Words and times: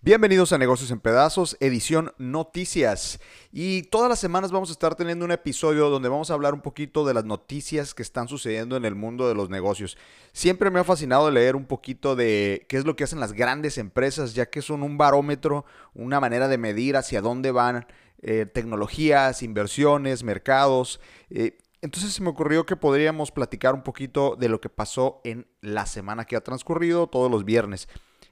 Bienvenidos 0.00 0.52
a 0.52 0.58
Negocios 0.58 0.90
en 0.92 1.00
Pedazos, 1.00 1.58
edición 1.60 2.12
Noticias. 2.16 3.20
Y 3.52 3.82
todas 3.82 4.08
las 4.08 4.18
semanas 4.18 4.50
vamos 4.50 4.70
a 4.70 4.72
estar 4.72 4.94
teniendo 4.94 5.24
un 5.24 5.32
episodio 5.32 5.90
donde 5.90 6.08
vamos 6.08 6.30
a 6.30 6.34
hablar 6.34 6.54
un 6.54 6.62
poquito 6.62 7.04
de 7.04 7.12
las 7.12 7.24
noticias 7.24 7.92
que 7.92 8.02
están 8.02 8.28
sucediendo 8.28 8.76
en 8.76 8.86
el 8.86 8.94
mundo 8.94 9.28
de 9.28 9.34
los 9.34 9.50
negocios. 9.50 9.98
Siempre 10.32 10.70
me 10.70 10.80
ha 10.80 10.84
fascinado 10.84 11.30
leer 11.30 11.54
un 11.56 11.66
poquito 11.66 12.16
de 12.16 12.64
qué 12.68 12.78
es 12.78 12.86
lo 12.86 12.96
que 12.96 13.04
hacen 13.04 13.20
las 13.20 13.32
grandes 13.32 13.76
empresas, 13.76 14.32
ya 14.32 14.46
que 14.46 14.62
son 14.62 14.82
un 14.82 14.96
barómetro, 14.96 15.66
una 15.92 16.18
manera 16.18 16.48
de 16.48 16.56
medir 16.56 16.96
hacia 16.96 17.20
dónde 17.20 17.50
van 17.50 17.86
eh, 18.22 18.46
tecnologías, 18.46 19.42
inversiones, 19.42 20.22
mercados. 20.22 21.00
Eh, 21.30 21.58
entonces 21.82 22.14
se 22.14 22.22
me 22.22 22.30
ocurrió 22.30 22.64
que 22.64 22.76
podríamos 22.76 23.30
platicar 23.30 23.74
un 23.74 23.82
poquito 23.82 24.36
de 24.36 24.48
lo 24.48 24.60
que 24.60 24.70
pasó 24.70 25.20
en 25.24 25.46
la 25.60 25.86
semana 25.86 26.24
que 26.24 26.36
ha 26.36 26.40
transcurrido 26.40 27.08
todos 27.08 27.30
los 27.30 27.44
viernes. 27.44 27.88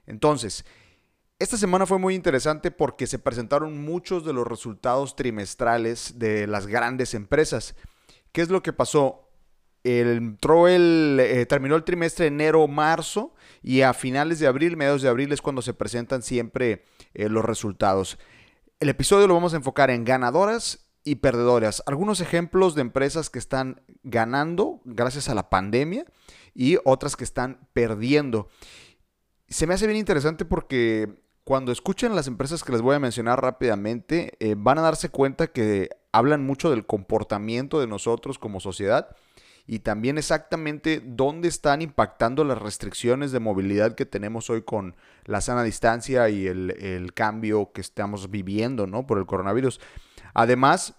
Entonces, 0.06 0.64
esta 1.38 1.56
semana 1.56 1.86
fue 1.86 1.98
muy 1.98 2.14
interesante 2.14 2.70
porque 2.70 3.06
se 3.06 3.18
presentaron 3.18 3.84
muchos 3.84 4.24
de 4.24 4.32
los 4.32 4.46
resultados 4.46 5.16
trimestrales 5.16 6.18
de 6.18 6.46
las 6.46 6.66
grandes 6.66 7.12
empresas. 7.14 7.74
¿Qué 8.32 8.40
es 8.42 8.48
lo 8.48 8.62
que 8.62 8.72
pasó? 8.72 9.20
entró 9.86 10.66
el, 10.66 11.18
eh, 11.20 11.44
terminó 11.44 11.76
el 11.76 11.84
trimestre 11.84 12.28
enero-marzo 12.28 13.34
y 13.62 13.82
a 13.82 13.92
finales 13.92 14.38
de 14.38 14.46
abril, 14.46 14.78
mediados 14.78 15.02
de 15.02 15.10
abril 15.10 15.30
es 15.30 15.42
cuando 15.42 15.60
se 15.60 15.74
presentan 15.74 16.22
siempre 16.22 16.86
los 17.12 17.44
resultados. 17.44 18.18
El 18.80 18.88
episodio 18.88 19.26
lo 19.28 19.34
vamos 19.34 19.54
a 19.54 19.56
enfocar 19.56 19.90
en 19.90 20.04
ganadoras 20.04 20.86
y 21.04 21.16
perdedoras. 21.16 21.82
Algunos 21.86 22.20
ejemplos 22.20 22.74
de 22.74 22.80
empresas 22.80 23.30
que 23.30 23.38
están 23.38 23.82
ganando 24.02 24.80
gracias 24.84 25.28
a 25.28 25.34
la 25.34 25.48
pandemia 25.48 26.04
y 26.54 26.78
otras 26.84 27.16
que 27.16 27.24
están 27.24 27.68
perdiendo. 27.72 28.48
Se 29.48 29.66
me 29.66 29.74
hace 29.74 29.86
bien 29.86 29.98
interesante 29.98 30.44
porque 30.44 31.22
cuando 31.44 31.72
escuchen 31.72 32.16
las 32.16 32.26
empresas 32.26 32.64
que 32.64 32.72
les 32.72 32.80
voy 32.80 32.96
a 32.96 33.00
mencionar 33.00 33.40
rápidamente, 33.40 34.32
eh, 34.40 34.54
van 34.56 34.78
a 34.78 34.82
darse 34.82 35.10
cuenta 35.10 35.48
que 35.48 35.90
hablan 36.10 36.44
mucho 36.44 36.70
del 36.70 36.86
comportamiento 36.86 37.80
de 37.80 37.86
nosotros 37.86 38.38
como 38.38 38.60
sociedad 38.60 39.14
y 39.66 39.78
también 39.78 40.18
exactamente 40.18 41.00
dónde 41.04 41.48
están 41.48 41.80
impactando 41.80 42.44
las 42.44 42.58
restricciones 42.58 43.32
de 43.32 43.40
movilidad 43.40 43.94
que 43.94 44.04
tenemos 44.04 44.50
hoy 44.50 44.62
con 44.62 44.94
la 45.24 45.40
sana 45.40 45.62
distancia 45.62 46.28
y 46.28 46.46
el, 46.46 47.12
cambio 47.14 47.72
que 47.72 47.80
estamos 47.80 48.30
viviendo 48.30 48.86
¿no? 48.86 49.06
por 49.06 49.18
el 49.18 49.26
coronavirus. 49.26 49.80
Además, 50.34 50.94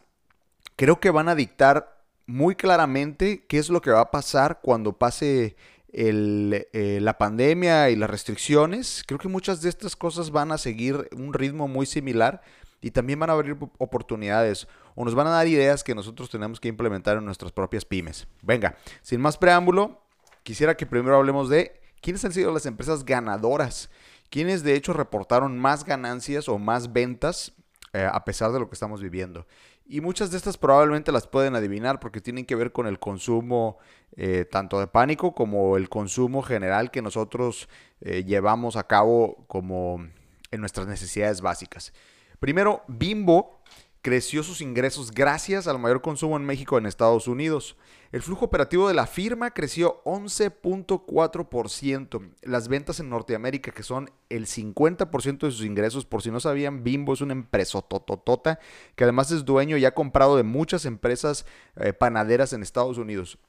creo 0.76 1.00
que 1.00 1.12
van 1.12 1.30
a 1.30 1.36
dictar 1.36 2.04
muy 2.26 2.56
claramente 2.56 3.46
qué 3.48 3.60
es 3.60 3.70
lo 3.70 3.82
que 3.82 3.92
va 3.92 4.02
a 4.02 4.12
pasar 4.12 4.60
cuando 4.64 4.94
pase 4.94 5.56
eh, 5.98 7.00
la 7.02 7.18
pandemia 7.18 7.90
y 7.90 7.96
las 7.96 8.10
restricciones, 8.10 9.04
creo 9.06 9.20
que 9.20 9.28
muchas 9.28 9.62
de 9.62 9.70
estas 9.70 9.96
cosas 9.96 10.32
van 10.32 10.52
a 10.52 10.58
seguir 10.58 11.08
un 11.16 11.34
ritmo 11.34 11.68
muy 11.68 11.86
similar 11.86 12.42
y 12.82 12.92
también 12.92 13.20
van 13.20 13.30
a 13.30 13.34
abrir 13.34 13.56
oportunidades 13.78 14.68
o 14.96 15.06
nos 15.06 15.16
van 15.16 15.28
a 15.28 15.32
dar 15.32 15.48
ideas 15.48 15.84
que 15.84 15.94
nosotros 15.94 16.30
tenemos 16.30 16.60
que 16.60 16.70
implementar 16.70 17.18
en 17.18 17.26
nuestras 17.26 17.52
propias 17.52 17.86
pymes. 17.86 18.28
Venga, 18.42 18.78
sin 19.02 19.22
más 19.22 19.38
preámbulo, 19.38 20.02
quisiera 20.44 20.76
que 20.76 20.86
primero 20.86 21.18
hablemos 21.18 21.50
de 21.50 21.80
quiénes 22.02 22.24
han 22.26 22.34
sido 22.34 22.52
las 22.52 22.66
empresas 22.66 23.06
ganadoras, 23.06 23.90
quienes 24.30 24.64
de 24.64 24.76
hecho 24.76 24.94
reportaron 24.94 25.60
más 25.60 25.84
ganancias 25.84 26.50
o 26.50 26.58
más 26.58 26.94
ventas 26.94 27.54
eh, 27.94 28.08
a 28.12 28.26
pesar 28.26 28.52
de 28.52 28.60
lo 28.60 28.68
que 28.70 28.74
estamos 28.74 29.02
viviendo. 29.02 29.46
Y 29.88 30.02
muchas 30.02 30.32
de 30.32 30.38
estas 30.38 30.58
probablemente 30.58 31.12
las 31.12 31.28
pueden 31.28 31.56
adivinar 31.56 32.00
porque 32.00 32.20
tienen 32.20 32.46
que 32.46 32.56
ver 32.56 32.72
con 32.72 32.88
el 32.88 33.00
consumo 33.00 33.78
eh, 34.18 34.46
tanto 34.50 34.80
de 34.80 34.88
pánico 34.88 35.36
como 35.36 35.78
el 35.78 35.90
consumo 35.90 36.42
general 36.42 36.90
que 36.90 37.02
nosotros 37.02 37.70
eh, 38.02 38.24
llevamos 38.24 38.78
a 38.78 38.88
cabo 38.88 39.46
como 39.48 40.08
en 40.52 40.59
nuestras 40.59 40.88
necesidades 40.88 41.42
básicas. 41.42 41.94
Primero, 42.40 42.84
Bimbo 42.88 43.62
creció 44.06 44.44
sus 44.44 44.62
ingresos 44.62 45.12
gracias 45.12 45.68
al 45.68 45.80
mayor 45.80 46.04
consumo 46.04 46.38
en 46.38 46.46
México 46.46 46.78
en 46.78 46.86
Estados 46.86 47.28
Unidos. 47.28 47.76
El 48.12 48.22
flujo 48.22 48.46
operativo 48.46 48.88
de 48.88 48.94
la 48.94 49.08
firma 49.08 49.50
creció 49.50 50.04
11.4%. 50.04 52.30
Las 52.44 52.68
ventas 52.68 53.00
en 53.00 53.10
Norteamérica, 53.10 53.72
que 53.72 53.82
son 53.82 54.12
el 54.30 54.46
50% 54.46 55.48
de 55.48 55.52
sus 55.52 55.66
ingresos, 55.66 56.06
por 56.06 56.22
si 56.22 56.30
no 56.30 56.40
sabían, 56.40 56.84
Bimbo 56.84 57.14
es 57.14 57.22
una 57.22 57.34
empresa 57.34 57.82
tototota 57.82 58.60
que 58.96 59.06
además 59.06 59.32
es 59.32 59.44
dueño 59.44 59.76
y 59.76 59.86
ha 59.86 59.96
comprado 59.96 60.38
de 60.38 60.44
muchas 60.44 60.86
empresas 60.86 61.48
eh, 61.76 61.92
panaderas 61.92 62.54
en 62.54 62.62
Estados 62.62 63.00
Unidos. 63.00 63.40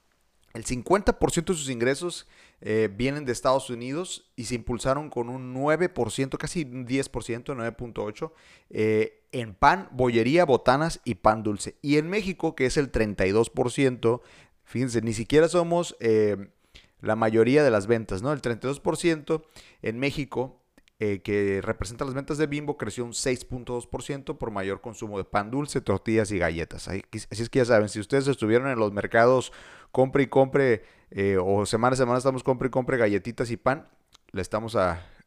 El 0.57 0.65
50% 0.65 1.45
de 1.45 1.55
sus 1.55 1.69
ingresos 1.69 2.27
eh, 2.63 2.89
vienen 2.91 3.27
de 3.27 3.33
Estados 3.33 3.69
Unidos 3.69 4.31
y 4.37 4.45
se 4.45 4.55
impulsaron 4.55 5.11
con 5.11 5.29
un 5.29 5.55
9%, 5.55 6.39
casi 6.39 6.63
un 6.63 6.87
10%, 6.87 7.11
9.8%, 7.45 8.33
eh, 8.71 9.23
en 9.33 9.55
pan, 9.55 9.91
bollería, 9.93 10.47
botanas 10.47 11.03
y 11.05 11.17
pan 11.17 11.43
dulce. 11.43 11.77
Y 11.83 11.99
en 11.99 12.09
México, 12.09 12.57
que 12.57 12.65
es 12.65 12.79
el 12.79 12.91
32%, 12.91 14.23
fíjense, 14.65 15.03
ni 15.03 15.13
siquiera 15.13 15.47
somos 15.49 15.95
eh, 16.01 16.49
la 17.03 17.17
mayoría 17.17 17.63
de 17.63 17.71
las 17.71 17.87
ventas, 17.87 18.23
¿no? 18.23 18.33
El 18.33 18.41
32% 18.41 19.43
en 19.83 19.99
México 19.99 20.63
que 20.99 21.61
representa 21.63 22.07
las 22.07 22.15
ventas 22.15 22.39
de 22.39 22.47
Bimbo, 22.47 22.79
creció 22.79 23.05
un 23.05 23.13
6.2% 23.13 24.39
por 24.39 24.51
mayor 24.51 24.81
consumo 24.81 25.19
de 25.19 25.25
pan 25.25 25.51
dulce, 25.51 25.83
tortillas 25.83 26.33
y 26.33 26.39
galletas. 26.39 26.89
Así, 26.89 27.03
es 27.13 27.51
que 27.51 27.59
ya 27.59 27.67
saben, 27.67 27.91
si 27.91 28.01
ustedes 28.01 28.27
estuvieron 28.29 28.69
en 28.69 28.79
los 28.79 28.95
mercados, 28.95 29.53
compre 29.93 30.25
y 30.25 30.27
compre, 30.27 30.85
eh, 31.11 31.37
o 31.41 31.67
semana 31.67 31.95
a 31.95 31.97
semana 31.97 32.19
estamos 32.19 32.43
compre 32.43 32.69
y 32.69 32.71
compre 32.71 32.97
galletitas 32.97 33.51
y 33.51 33.57
pan, 33.57 33.89
le 34.33 34.43
estamos 34.43 34.77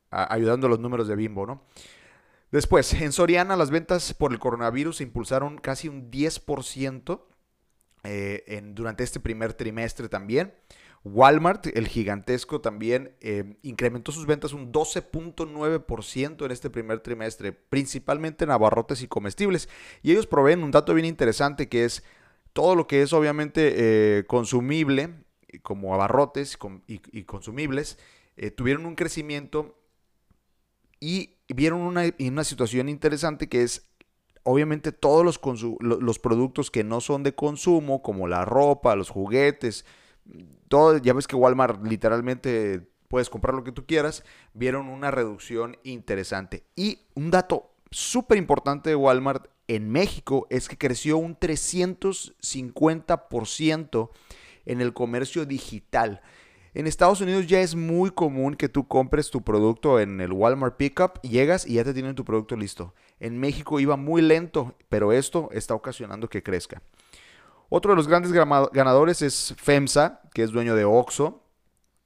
ayudando 0.10 0.68
a 0.68 0.70
los 0.70 0.80
números 0.80 1.08
de 1.08 1.16
Bimbo, 1.16 1.46
¿no? 1.46 1.64
Después, 2.52 2.94
en 2.94 3.12
Soriana 3.12 3.56
las 3.56 3.70
ventas 3.70 4.14
por 4.14 4.32
el 4.32 4.40
coronavirus 4.40 4.98
se 4.98 5.04
impulsaron 5.04 5.60
casi 5.60 5.88
un 5.88 6.10
10% 6.10 7.22
eh, 8.04 8.62
durante 8.74 9.04
este 9.04 9.20
primer 9.20 9.54
trimestre 9.54 10.10
también. 10.10 10.54
Walmart, 11.04 11.68
el 11.68 11.88
gigantesco, 11.88 12.60
también 12.60 13.16
eh, 13.22 13.58
incrementó 13.62 14.12
sus 14.12 14.26
ventas 14.26 14.52
un 14.52 14.72
12.9% 14.72 16.46
en 16.46 16.52
este 16.52 16.70
primer 16.70 17.00
trimestre, 17.00 17.54
principalmente 17.54 18.44
en 18.44 18.52
abarrotes 18.52 19.02
y 19.02 19.08
comestibles. 19.08 19.70
Y 20.02 20.12
ellos 20.12 20.28
proveen 20.28 20.64
un 20.64 20.72
dato 20.72 20.94
bien 20.94 21.06
interesante 21.06 21.70
que 21.70 21.86
es 21.86 22.04
todo 22.60 22.76
lo 22.76 22.88
que 22.88 23.02
es 23.02 23.14
obviamente 23.14 23.74
eh, 23.78 24.26
consumible, 24.26 25.24
como 25.62 25.94
abarrotes 25.94 26.60
y, 26.88 27.24
consumibles, 27.24 27.98
eh, 28.36 28.52
tuvieron 28.52 28.86
un 28.86 28.96
crecimiento 28.96 29.80
y 31.00 31.38
vieron 31.48 31.80
una, 31.80 32.04
una 32.20 32.44
situación 32.44 32.90
interesante 32.90 33.48
que 33.48 33.64
es 33.64 33.90
obviamente 34.44 34.92
todos 34.92 35.24
los, 35.24 35.40
los 35.80 36.20
productos 36.20 36.70
que 36.70 36.84
no 36.84 37.00
son 37.00 37.24
de 37.24 37.34
consumo, 37.34 38.02
como 38.02 38.28
la 38.28 38.44
ropa, 38.44 38.98
los 38.98 39.10
juguetes, 39.10 39.86
todo, 40.68 40.98
ya 40.98 41.14
ves 41.14 41.28
que 41.28 41.38
Walmart 41.38 41.82
literalmente 41.88 42.92
puedes 43.08 43.30
comprar 43.30 43.56
lo 43.56 43.64
que 43.64 43.72
tú 43.72 43.86
quieras, 43.86 44.26
vieron 44.54 44.90
una 44.90 45.12
reducción 45.12 45.78
interesante. 45.84 46.66
Y 46.76 47.08
un 47.16 47.32
dato 47.32 47.72
súper 47.90 48.38
importante 48.38 48.90
de 48.90 48.98
Walmart 48.98 49.48
en 49.70 49.90
México 49.90 50.48
es 50.50 50.68
que 50.68 50.78
creció 50.78 51.18
un 51.18 51.38
350% 51.38 54.10
en 54.66 54.82
el 54.82 54.94
comercio 54.94 55.46
digital. 55.46 56.22
En 56.74 56.88
Estados 56.88 57.22
Unidos 57.22 57.46
ya 57.46 57.62
es 57.62 57.76
muy 57.76 58.10
común 58.10 58.56
que 58.56 58.68
tú 58.68 58.88
compres 58.88 59.30
tu 59.30 59.44
producto 59.44 60.00
en 60.00 60.22
el 60.22 60.34
Walmart 60.34 60.76
Pickup, 60.76 61.22
llegas 61.22 61.68
y 61.68 61.76
ya 61.76 61.84
te 61.84 61.94
tienen 61.94 62.16
tu 62.16 62.26
producto 62.26 62.56
listo. 62.56 62.96
En 63.20 63.40
México 63.40 63.80
iba 63.80 63.96
muy 63.96 64.24
lento, 64.24 64.76
pero 64.90 65.12
esto 65.12 65.50
está 65.52 65.76
ocasionando 65.76 66.30
que 66.30 66.42
crezca. 66.42 66.82
Otro 67.70 67.92
de 67.92 67.98
los 67.98 68.08
grandes 68.08 68.32
ganadores 68.32 69.22
es 69.22 69.54
FEMSA, 69.58 70.22
que 70.34 70.42
es 70.42 70.50
dueño 70.50 70.74
de 70.76 70.86
Oxxo 70.86 71.44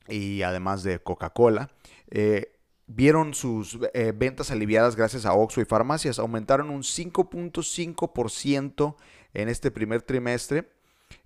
y 0.09 0.41
además 0.41 0.83
de 0.83 0.99
Coca-Cola. 0.99 1.69
Eh, 2.11 2.52
vieron 2.87 3.33
sus 3.33 3.79
eh, 3.93 4.13
ventas 4.15 4.51
aliviadas 4.51 4.95
gracias 4.95 5.25
a 5.25 5.33
Oxxo 5.33 5.61
y 5.61 5.65
farmacias. 5.65 6.19
Aumentaron 6.19 6.69
un 6.69 6.83
5.5% 6.83 8.95
en 9.33 9.49
este 9.49 9.71
primer 9.71 10.01
trimestre. 10.01 10.69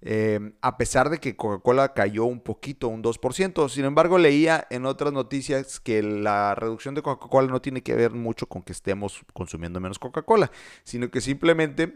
Eh, 0.01 0.54
a 0.62 0.77
pesar 0.77 1.09
de 1.09 1.19
que 1.19 1.36
Coca-Cola 1.36 1.94
cayó 1.94 2.25
un 2.25 2.42
poquito, 2.42 2.88
un 2.88 3.04
2%. 3.04 3.69
Sin 3.69 3.86
embargo, 3.86 4.18
leía 4.18 4.68
en 4.69 4.86
otras 4.86 5.13
noticias 5.13 5.80
que 5.80 6.04
la 6.04 6.56
reducción 6.56 6.95
de 6.95 7.01
Coca-Cola 7.01 7.48
no 7.48 7.62
tiene 7.62 7.81
que 7.81 7.95
ver 7.95 8.12
mucho 8.12 8.48
con 8.48 8.63
que 8.63 8.74
estemos 8.74 9.21
consumiendo 9.33 9.80
menos 9.80 10.00
Coca-Cola, 10.00 10.51
sino 10.83 11.09
que 11.09 11.21
simplemente 11.21 11.94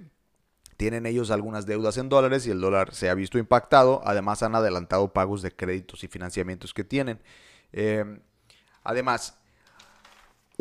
tienen 0.77 1.05
ellos 1.05 1.29
algunas 1.29 1.67
deudas 1.67 1.97
en 1.97 2.09
dólares 2.09 2.47
y 2.47 2.49
el 2.49 2.59
dólar 2.59 2.95
se 2.95 3.09
ha 3.09 3.13
visto 3.13 3.37
impactado. 3.37 4.01
Además 4.03 4.41
han 4.41 4.55
adelantado 4.55 5.13
pagos 5.13 5.43
de 5.43 5.51
créditos 5.51 6.03
y 6.03 6.07
financiamientos 6.07 6.73
que 6.73 6.83
tienen. 6.83 7.21
Em, 7.71 8.21
además, 8.83 9.40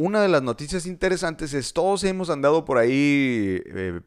una 0.01 0.23
de 0.23 0.29
las 0.29 0.43
noticias 0.43 0.87
interesantes 0.87 1.53
es 1.53 1.75
todos 1.75 2.05
hemos 2.05 2.31
andado 2.31 2.65
por 2.65 2.79
ahí 2.79 3.61
eh, 3.67 4.01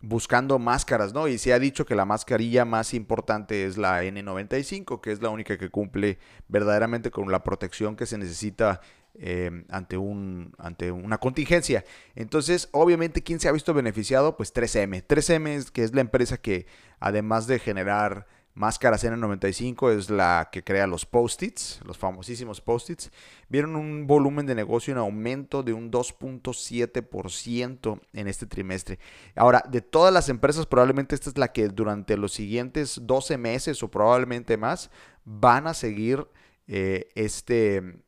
buscando 0.00 0.60
máscaras, 0.60 1.12
¿no? 1.12 1.26
Y 1.26 1.38
se 1.38 1.52
ha 1.52 1.58
dicho 1.58 1.84
que 1.84 1.96
la 1.96 2.04
mascarilla 2.04 2.64
más 2.64 2.94
importante 2.94 3.66
es 3.66 3.76
la 3.76 4.04
N95, 4.04 5.00
que 5.00 5.10
es 5.10 5.20
la 5.20 5.30
única 5.30 5.58
que 5.58 5.68
cumple 5.68 6.18
verdaderamente 6.46 7.10
con 7.10 7.32
la 7.32 7.42
protección 7.42 7.96
que 7.96 8.06
se 8.06 8.16
necesita 8.16 8.80
eh, 9.14 9.64
ante, 9.70 9.96
un, 9.96 10.52
ante 10.56 10.92
una 10.92 11.18
contingencia. 11.18 11.84
Entonces, 12.14 12.68
obviamente, 12.70 13.24
¿quién 13.24 13.40
se 13.40 13.48
ha 13.48 13.52
visto 13.52 13.74
beneficiado? 13.74 14.36
Pues 14.36 14.54
3M. 14.54 15.04
3M 15.04 15.48
es, 15.48 15.70
que 15.72 15.82
es 15.82 15.92
la 15.92 16.00
empresa 16.00 16.36
que, 16.36 16.66
además 17.00 17.48
de 17.48 17.58
generar 17.58 18.28
Máscaras 18.54 19.04
N95 19.04 19.96
es 19.96 20.10
la 20.10 20.48
que 20.50 20.64
crea 20.64 20.88
los 20.88 21.06
post-its, 21.06 21.80
los 21.84 21.96
famosísimos 21.96 22.60
post-its. 22.60 23.12
Vieron 23.48 23.76
un 23.76 24.08
volumen 24.08 24.44
de 24.44 24.56
negocio 24.56 24.92
en 24.92 24.98
aumento 24.98 25.62
de 25.62 25.72
un 25.72 25.90
2.7% 25.90 28.00
en 28.12 28.26
este 28.26 28.46
trimestre. 28.46 28.98
Ahora, 29.36 29.62
de 29.68 29.80
todas 29.80 30.12
las 30.12 30.28
empresas, 30.28 30.66
probablemente 30.66 31.14
esta 31.14 31.30
es 31.30 31.38
la 31.38 31.52
que 31.52 31.68
durante 31.68 32.16
los 32.16 32.32
siguientes 32.32 33.00
12 33.02 33.38
meses 33.38 33.82
o 33.84 33.90
probablemente 33.90 34.56
más 34.56 34.90
van 35.24 35.68
a 35.68 35.74
seguir 35.74 36.26
eh, 36.66 37.08
este, 37.14 38.02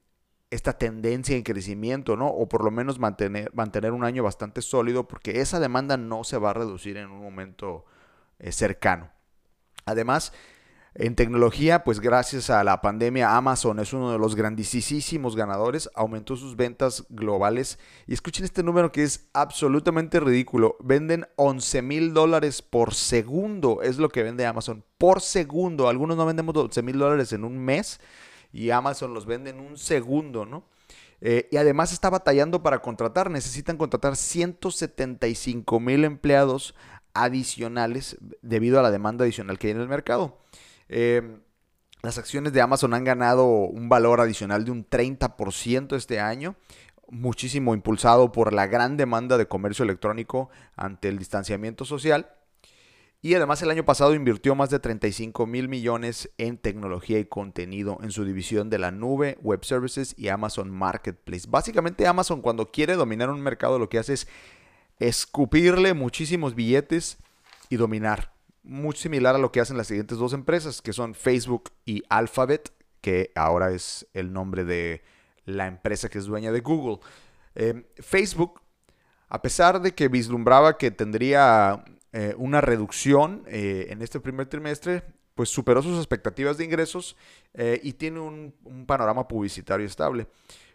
esta 0.50 0.72
tendencia 0.72 1.36
en 1.36 1.44
crecimiento, 1.44 2.16
¿no? 2.16 2.26
O 2.26 2.48
por 2.48 2.64
lo 2.64 2.72
menos 2.72 2.98
mantener, 2.98 3.54
mantener 3.54 3.92
un 3.92 4.04
año 4.04 4.24
bastante 4.24 4.60
sólido 4.60 5.06
porque 5.06 5.40
esa 5.40 5.60
demanda 5.60 5.96
no 5.96 6.24
se 6.24 6.36
va 6.36 6.50
a 6.50 6.54
reducir 6.54 6.96
en 6.96 7.10
un 7.10 7.22
momento 7.22 7.84
eh, 8.40 8.50
cercano. 8.50 9.11
Además, 9.84 10.32
en 10.94 11.14
tecnología, 11.14 11.84
pues 11.84 12.00
gracias 12.00 12.50
a 12.50 12.62
la 12.64 12.82
pandemia, 12.82 13.34
Amazon 13.34 13.78
es 13.78 13.94
uno 13.94 14.12
de 14.12 14.18
los 14.18 14.34
grandísimos 14.36 15.34
ganadores, 15.34 15.88
aumentó 15.94 16.36
sus 16.36 16.54
ventas 16.54 17.06
globales. 17.08 17.78
Y 18.06 18.12
escuchen 18.12 18.44
este 18.44 18.62
número 18.62 18.92
que 18.92 19.02
es 19.02 19.30
absolutamente 19.32 20.20
ridículo. 20.20 20.76
Venden 20.80 21.26
11 21.36 21.80
mil 21.80 22.12
dólares 22.12 22.60
por 22.60 22.92
segundo, 22.92 23.80
es 23.80 23.96
lo 23.96 24.10
que 24.10 24.22
vende 24.22 24.44
Amazon, 24.44 24.84
por 24.98 25.22
segundo. 25.22 25.88
Algunos 25.88 26.18
no 26.18 26.26
vendemos 26.26 26.54
11 26.54 26.82
mil 26.82 26.98
dólares 26.98 27.32
en 27.32 27.44
un 27.44 27.58
mes 27.58 27.98
y 28.52 28.68
Amazon 28.68 29.14
los 29.14 29.24
vende 29.24 29.48
en 29.48 29.60
un 29.60 29.78
segundo, 29.78 30.44
¿no? 30.44 30.64
Eh, 31.22 31.48
y 31.50 31.56
además 31.56 31.92
está 31.92 32.10
batallando 32.10 32.62
para 32.62 32.82
contratar, 32.82 33.30
necesitan 33.30 33.76
contratar 33.76 34.16
175 34.16 35.80
mil 35.80 36.04
empleados 36.04 36.74
adicionales 37.14 38.18
debido 38.42 38.78
a 38.78 38.82
la 38.82 38.90
demanda 38.90 39.24
adicional 39.24 39.58
que 39.58 39.68
hay 39.68 39.72
en 39.72 39.80
el 39.80 39.88
mercado. 39.88 40.38
Em, 40.88 41.40
las 42.02 42.18
acciones 42.18 42.52
de 42.52 42.60
Amazon 42.60 42.94
han 42.94 43.04
ganado 43.04 43.46
un 43.46 43.88
valor 43.88 44.20
adicional 44.20 44.64
de 44.64 44.72
un 44.72 44.84
30% 44.84 45.94
este 45.94 46.18
año, 46.18 46.56
muchísimo 47.08 47.74
impulsado 47.74 48.32
por 48.32 48.52
la 48.52 48.66
gran 48.66 48.96
demanda 48.96 49.38
de 49.38 49.46
comercio 49.46 49.84
electrónico 49.84 50.50
ante 50.76 51.08
el 51.08 51.18
distanciamiento 51.18 51.84
social. 51.84 52.30
Y 53.24 53.34
además 53.34 53.62
el 53.62 53.70
año 53.70 53.84
pasado 53.84 54.14
invirtió 54.14 54.56
más 54.56 54.68
de 54.70 54.80
35 54.80 55.46
mil 55.46 55.68
millones 55.68 56.28
en 56.38 56.58
tecnología 56.58 57.20
y 57.20 57.24
contenido 57.24 57.98
en 58.02 58.10
su 58.10 58.24
división 58.24 58.68
de 58.68 58.80
la 58.80 58.90
nube, 58.90 59.38
web 59.40 59.64
services 59.64 60.12
y 60.18 60.26
Amazon 60.26 60.70
Marketplace. 60.70 61.46
Básicamente 61.48 62.08
Amazon 62.08 62.42
cuando 62.42 62.72
quiere 62.72 62.94
dominar 62.94 63.30
un 63.30 63.40
mercado 63.40 63.78
lo 63.78 63.88
que 63.88 64.00
hace 64.00 64.14
es 64.14 64.26
escupirle 65.08 65.94
muchísimos 65.94 66.54
billetes 66.54 67.18
y 67.68 67.76
dominar. 67.76 68.32
Muy 68.62 68.94
similar 68.94 69.34
a 69.34 69.38
lo 69.38 69.50
que 69.50 69.60
hacen 69.60 69.76
las 69.76 69.88
siguientes 69.88 70.18
dos 70.18 70.32
empresas, 70.32 70.80
que 70.82 70.92
son 70.92 71.14
Facebook 71.14 71.72
y 71.84 72.04
Alphabet, 72.08 72.72
que 73.00 73.32
ahora 73.34 73.72
es 73.72 74.06
el 74.14 74.32
nombre 74.32 74.64
de 74.64 75.02
la 75.44 75.66
empresa 75.66 76.08
que 76.08 76.18
es 76.18 76.26
dueña 76.26 76.52
de 76.52 76.60
Google. 76.60 77.00
Em, 77.54 77.84
Facebook, 77.98 78.60
a 79.28 79.42
pesar 79.42 79.80
de 79.80 79.92
que 79.92 80.08
vislumbraba 80.08 80.78
que 80.78 80.90
tendría 80.90 81.84
eh, 82.12 82.34
una 82.36 82.60
reducción 82.60 83.42
eh, 83.46 83.86
en 83.90 84.02
este 84.02 84.20
primer 84.20 84.46
trimestre, 84.46 85.02
pues 85.34 85.48
superó 85.48 85.82
sus 85.82 85.96
expectativas 85.96 86.58
de 86.58 86.64
ingresos 86.64 87.16
eh, 87.54 87.80
y 87.82 87.94
tiene 87.94 88.20
un, 88.20 88.54
un 88.64 88.86
panorama 88.86 89.26
publicitario 89.26 89.86
estable. 89.86 90.28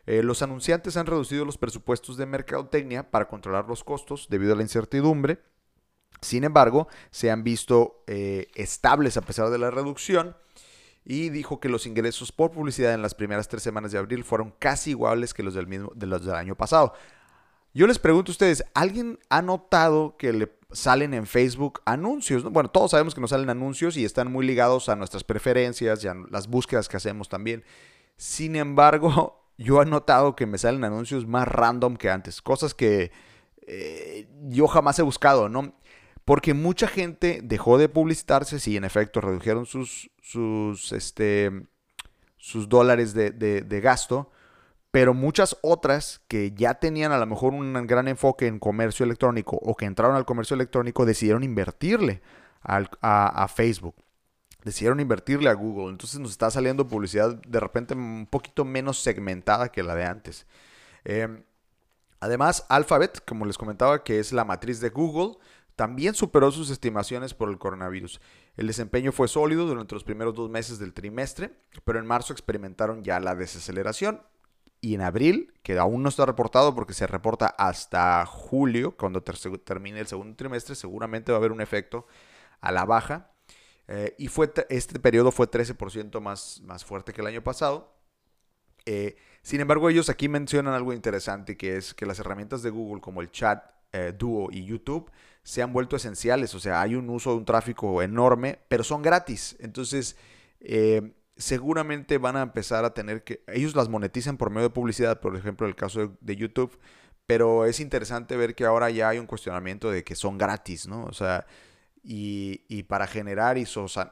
Eh, 0.07 0.24
los 0.24 0.42
anunciantes 0.42 0.95
han 0.95 1.06
reducido 1.06 1.44
los 1.44 1.57
presupuestos 1.57 2.15
de 2.15 2.25
mercadotecnia 2.25 3.12
para 3.12 3.27
controlar 3.27 3.68
los 3.68 3.83
costos 3.83 4.27
debido 4.30 4.54
a 4.54 4.56
la 4.56 4.63
incertidumbre. 4.63 5.39
Sin 6.21 6.45
embargo, 6.45 6.88
se 7.12 7.30
han 7.30 7.44
visto 7.44 8.04
eh, 8.07 8.48
estables 8.56 9.18
a 9.18 9.21
pesar 9.21 9.50
de 9.50 9.59
la 9.59 9.69
reducción 9.69 10.36
y 11.04 11.30
dijo 11.30 11.59
que 11.59 11.69
los 11.69 11.86
ingresos 11.86 12.31
por 12.31 12.51
publicidad 12.51 12.94
en 12.94 13.01
las 13.01 13.15
primeras 13.15 13.50
tres 13.50 13.63
semanas 13.63 13.92
de 13.92 13.98
abril 13.98 14.24
fueron 14.24 14.54
casi 14.57 14.92
iguales 14.92 15.33
que 15.33 15.44
los 15.44 15.54
del, 15.54 15.68
mismo, 15.68 15.92
los 15.94 16.25
del 16.25 16.36
año 16.36 16.56
pasado. 16.56 16.94
Yo 17.74 17.86
les 17.86 18.00
pregunto 18.00 18.31
a 18.31 18.33
ustedes, 18.33 18.63
¿alguien 18.74 19.19
ha 19.30 19.42
notado 19.42 20.15
que 20.18 20.31
le 20.33 20.51
salen 20.71 21.13
en 21.13 21.27
Facebook 21.27 21.81
anuncios? 21.86 22.44
Bueno, 22.44 22.69
todos 22.69 22.92
sabemos 22.92 23.13
que 23.13 23.21
nos 23.21 23.30
salen 23.30 23.50
anuncios 23.50 23.98
y 23.98 24.06
están 24.06 24.31
muy 24.31 24.45
ligados 24.45 24.88
a 24.89 24.95
nuestras 24.95 25.24
preferencias 25.25 26.03
y 26.03 26.07
a 26.07 26.15
las 26.30 26.48
búsquedas 26.48 26.88
que 26.88 26.98
hacemos 26.98 27.30
también. 27.30 27.63
Sin 28.15 28.56
embargo, 28.56 29.46
yo 29.57 29.81
he 29.81 29.86
notado 29.86 30.36
que 30.36 30.45
me 30.45 30.57
salen 30.57 30.83
anuncios 30.83 31.27
más 31.27 31.48
random 31.48 31.98
que 31.98 32.09
antes, 32.09 32.42
cosas 32.42 32.74
que 32.74 33.12
eh, 33.65 34.27
yo 34.50 34.68
jamás 34.68 35.00
he 35.00 35.04
buscado, 35.04 35.50
¿no? 35.50 35.74
Porque 36.25 36.54
mucha 36.54 36.88
gente 36.88 37.42
dejó 37.44 37.77
de 37.77 37.89
publicitarse, 37.89 38.59
sí, 38.59 38.77
en 38.77 38.83
efecto, 38.83 39.21
redujeron 39.21 39.65
sus, 39.65 40.12
sus, 40.21 40.92
este, 40.92 41.51
sus 42.38 42.69
dólares 42.69 43.13
de, 43.13 43.31
de 43.31 43.81
gasto, 43.81 44.30
pero 44.92 45.13
muchas 45.13 45.57
otras 45.62 46.21
que 46.27 46.51
ya 46.51 46.75
tenían 46.75 47.12
a 47.12 47.18
lo 47.18 47.25
mejor 47.25 47.53
un 47.53 47.74
gran 47.88 48.07
enfoque 48.07 48.48
en 48.48 48.60
comercio 48.60 49.06
electrónico 49.06 49.57
o 49.62 49.75
que 49.75 49.86
entraron 49.86 50.15
al 50.15 50.25
comercio 50.25 50.56
electrónico 50.56 51.06
decidieron 51.06 51.44
invertirle 51.44 52.21
al, 52.62 52.89
a, 53.01 53.44
a 53.44 53.48
Facebook 53.48 53.95
decidieron 54.63 55.00
invertirle 55.00 55.50
a 55.50 55.54
Google. 55.54 55.89
Entonces 55.89 56.19
nos 56.19 56.31
está 56.31 56.51
saliendo 56.51 56.88
publicidad 56.88 57.36
de 57.36 57.59
repente 57.59 57.94
un 57.94 58.27
poquito 58.30 58.65
menos 58.65 59.00
segmentada 59.00 59.71
que 59.71 59.83
la 59.83 59.95
de 59.95 60.06
antes. 60.06 60.45
Em, 61.04 61.44
además, 62.19 62.65
Alphabet, 62.69 63.24
como 63.25 63.45
les 63.45 63.57
comentaba, 63.57 64.04
que 64.04 64.19
es 64.19 64.33
la 64.33 64.45
matriz 64.45 64.80
de 64.80 64.89
Google, 64.89 65.38
también 65.77 66.15
superó 66.15 66.51
sus 66.51 66.71
estimaciones 66.71 67.33
por 67.33 67.50
el 67.50 67.59
coronavirus. 67.59 68.19
El 68.56 68.68
desempeño 68.68 69.12
fue 69.12 69.27
sólido 69.27 69.68
durante 69.68 69.94
los 69.94 70.04
primeros 70.04 70.33
dos 70.33 70.50
meses 70.50 70.80
del 70.80 70.94
trimestre, 70.94 71.51
pero 71.86 72.00
en 72.00 72.07
marzo 72.07 72.33
experimentaron 72.33 73.03
ya 73.03 73.19
la 73.19 73.36
desaceleración. 73.36 74.24
Y 74.81 74.95
en 74.95 75.01
abril, 75.01 75.53
que 75.63 75.77
aún 75.77 76.03
no 76.03 76.10
está 76.10 76.25
reportado 76.25 76.74
porque 76.75 76.94
se 76.94 77.07
reporta 77.07 77.48
hasta 77.48 78.25
julio, 78.25 78.95
cuando 78.98 79.21
termine 79.21 80.00
el 80.00 80.07
segundo 80.07 80.36
trimestre, 80.36 80.75
seguramente 80.75 81.31
va 81.31 81.38
a 81.38 81.39
haber 81.39 81.51
un 81.51 81.62
efecto 81.62 82.07
a 82.60 82.71
la 82.71 82.86
baja 82.86 83.31
eh, 83.88 84.16
y 84.18 84.28
fue 84.28 84.51
este 84.69 85.00
periodo 85.00 85.32
fue 85.32 85.50
13% 85.50 86.20
más, 86.20 86.62
más 86.63 86.84
fuerte 86.84 87.13
que 87.13 87.22
el 87.22 87.27
año 87.27 87.44
pasado. 87.44 87.94
Eh, 88.86 89.15
sin 89.41 89.62
embargo, 89.62 89.89
ellos 89.89 90.10
aquí 90.10 90.27
mencionan 90.27 90.74
algo 90.74 90.94
interesante, 90.94 91.56
que 91.58 91.77
es 91.77 91.94
que 91.94 92.06
las 92.06 92.20
herramientas 92.20 92.62
de 92.62 92.70
Google 92.70 93.01
como 93.01 93.22
el 93.22 93.32
chat, 93.32 93.63
eh, 93.94 94.13
Duo 94.17 94.50
y 94.51 94.65
YouTube 94.65 95.10
se 95.44 95.62
han 95.62 95.72
vuelto 95.72 95.96
esenciales. 95.96 96.53
O 96.56 96.60
sea, 96.60 96.82
hay 96.82 96.96
un 96.96 97.10
uso 97.10 97.32
de 97.32 97.38
un 97.38 97.46
tráfico 97.46 98.01
enorme, 98.01 98.60
pero 98.67 98.84
son 98.84 99.01
gratis. 99.01 99.56
Entonces, 99.60 100.17
seguramente 101.38 102.17
van 102.17 102.36
a 102.36 102.41
empezar 102.41 102.84
a 102.84 102.94
tener 102.94 103.24
que... 103.24 103.44
Ellos 103.48 103.75
las 103.75 103.88
monetizan 103.88 104.38
por 104.38 104.50
medio 104.50 104.67
de 104.70 104.74
publicidad, 104.74 105.22
por 105.22 105.36
ejemplo, 105.38 105.67
el 105.67 105.75
caso 105.75 106.00
de, 106.01 106.10
de 106.20 106.36
YouTube. 106.36 106.77
Pero 107.25 107.65
es 107.65 107.79
interesante 107.79 108.36
ver 108.36 108.56
que 108.56 108.65
ahora 108.65 108.89
ya 108.89 109.10
hay 109.10 109.20
un 109.20 109.27
cuestionamiento 109.27 109.91
de 109.91 110.03
que 110.03 110.15
son 110.15 110.38
gratis, 110.38 110.88
¿no? 110.88 111.06
O 111.06 111.13
sea, 111.13 111.46
y, 112.09 112.83
para 112.83 113.05
generar 113.05 113.57
y 113.57 113.65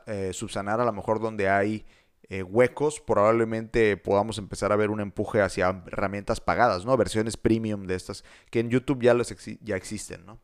eh, 0.07 0.33
subsanar 0.33 0.81
a 0.81 0.85
lo 0.85 0.91
mejor 0.91 1.21
donde 1.21 1.49
hay 1.49 1.85
eh, 2.27 2.43
huecos, 2.43 2.99
probablemente 2.99 3.95
podamos 3.95 4.37
empezar 4.37 4.73
a 4.73 4.75
ver 4.75 4.89
un 4.89 4.99
empuje 4.99 5.41
hacia 5.41 5.83
herramientas 5.87 6.41
pagadas, 6.41 6.85
¿no? 6.85 6.97
Versiones 6.97 7.37
premium 7.37 7.87
de 7.87 7.95
estas, 7.95 8.25
que 8.51 8.59
en 8.59 8.69
YouTube 8.69 9.01
ya, 9.01 9.13
los 9.13 9.33
ya 9.61 9.77
existen, 9.77 10.25
¿no? 10.25 10.39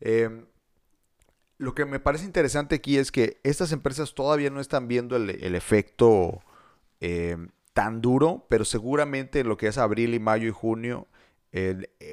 Em, 0.00 0.46
lo 1.58 1.74
que 1.74 1.84
me 1.84 2.00
parece 2.00 2.24
interesante 2.24 2.76
aquí 2.76 2.96
es 2.96 3.12
que 3.12 3.38
estas 3.42 3.72
empresas 3.72 4.14
todavía 4.14 4.48
no 4.48 4.60
están 4.60 4.88
viendo 4.88 5.16
el, 5.16 5.54
efecto 5.54 6.40
em, 7.00 7.48
tan 7.74 8.00
duro, 8.00 8.46
pero 8.48 8.64
seguramente 8.64 9.44
lo 9.44 9.56
que 9.56 9.66
es 9.66 9.76
abril 9.76 10.14
y 10.14 10.20
mayo 10.20 10.48
y 10.48 10.52
junio, 10.52 11.06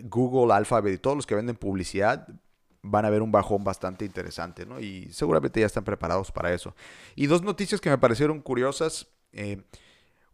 Google, 0.04 0.54
Alphabet 0.54 0.94
y 0.94 0.98
todos 0.98 1.16
los 1.16 1.28
que 1.28 1.36
venden 1.36 1.58
publicidad 1.58 2.28
van 2.86 3.06
a 3.06 3.10
ver 3.10 3.22
un 3.22 3.32
bajón 3.32 3.64
bastante 3.64 4.06
interesante, 4.06 4.66
¿no? 4.66 4.80
Y 4.80 5.10
seguramente 5.12 5.60
ya 5.60 5.66
están 5.66 5.84
preparados 5.84 6.32
para 6.32 6.54
eso. 6.54 6.76
Y 7.16 7.28
dos 7.28 7.42
noticias 7.42 7.82
que 7.82 7.90
me 7.90 7.98
parecieron 7.98 8.42
curiosas. 8.42 9.08
Eh, 9.34 9.64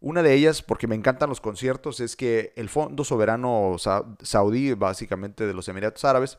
una 0.00 0.22
de 0.22 0.34
ellas, 0.34 0.62
porque 0.62 0.86
me 0.86 0.94
encantan 0.94 1.28
los 1.28 1.40
conciertos, 1.40 2.00
es 2.00 2.16
que 2.16 2.52
el 2.56 2.68
Fondo 2.68 3.04
Soberano 3.04 3.76
Saudí, 3.78 4.74
básicamente 4.74 5.46
de 5.46 5.54
los 5.54 5.68
Emiratos 5.68 6.04
Árabes, 6.04 6.38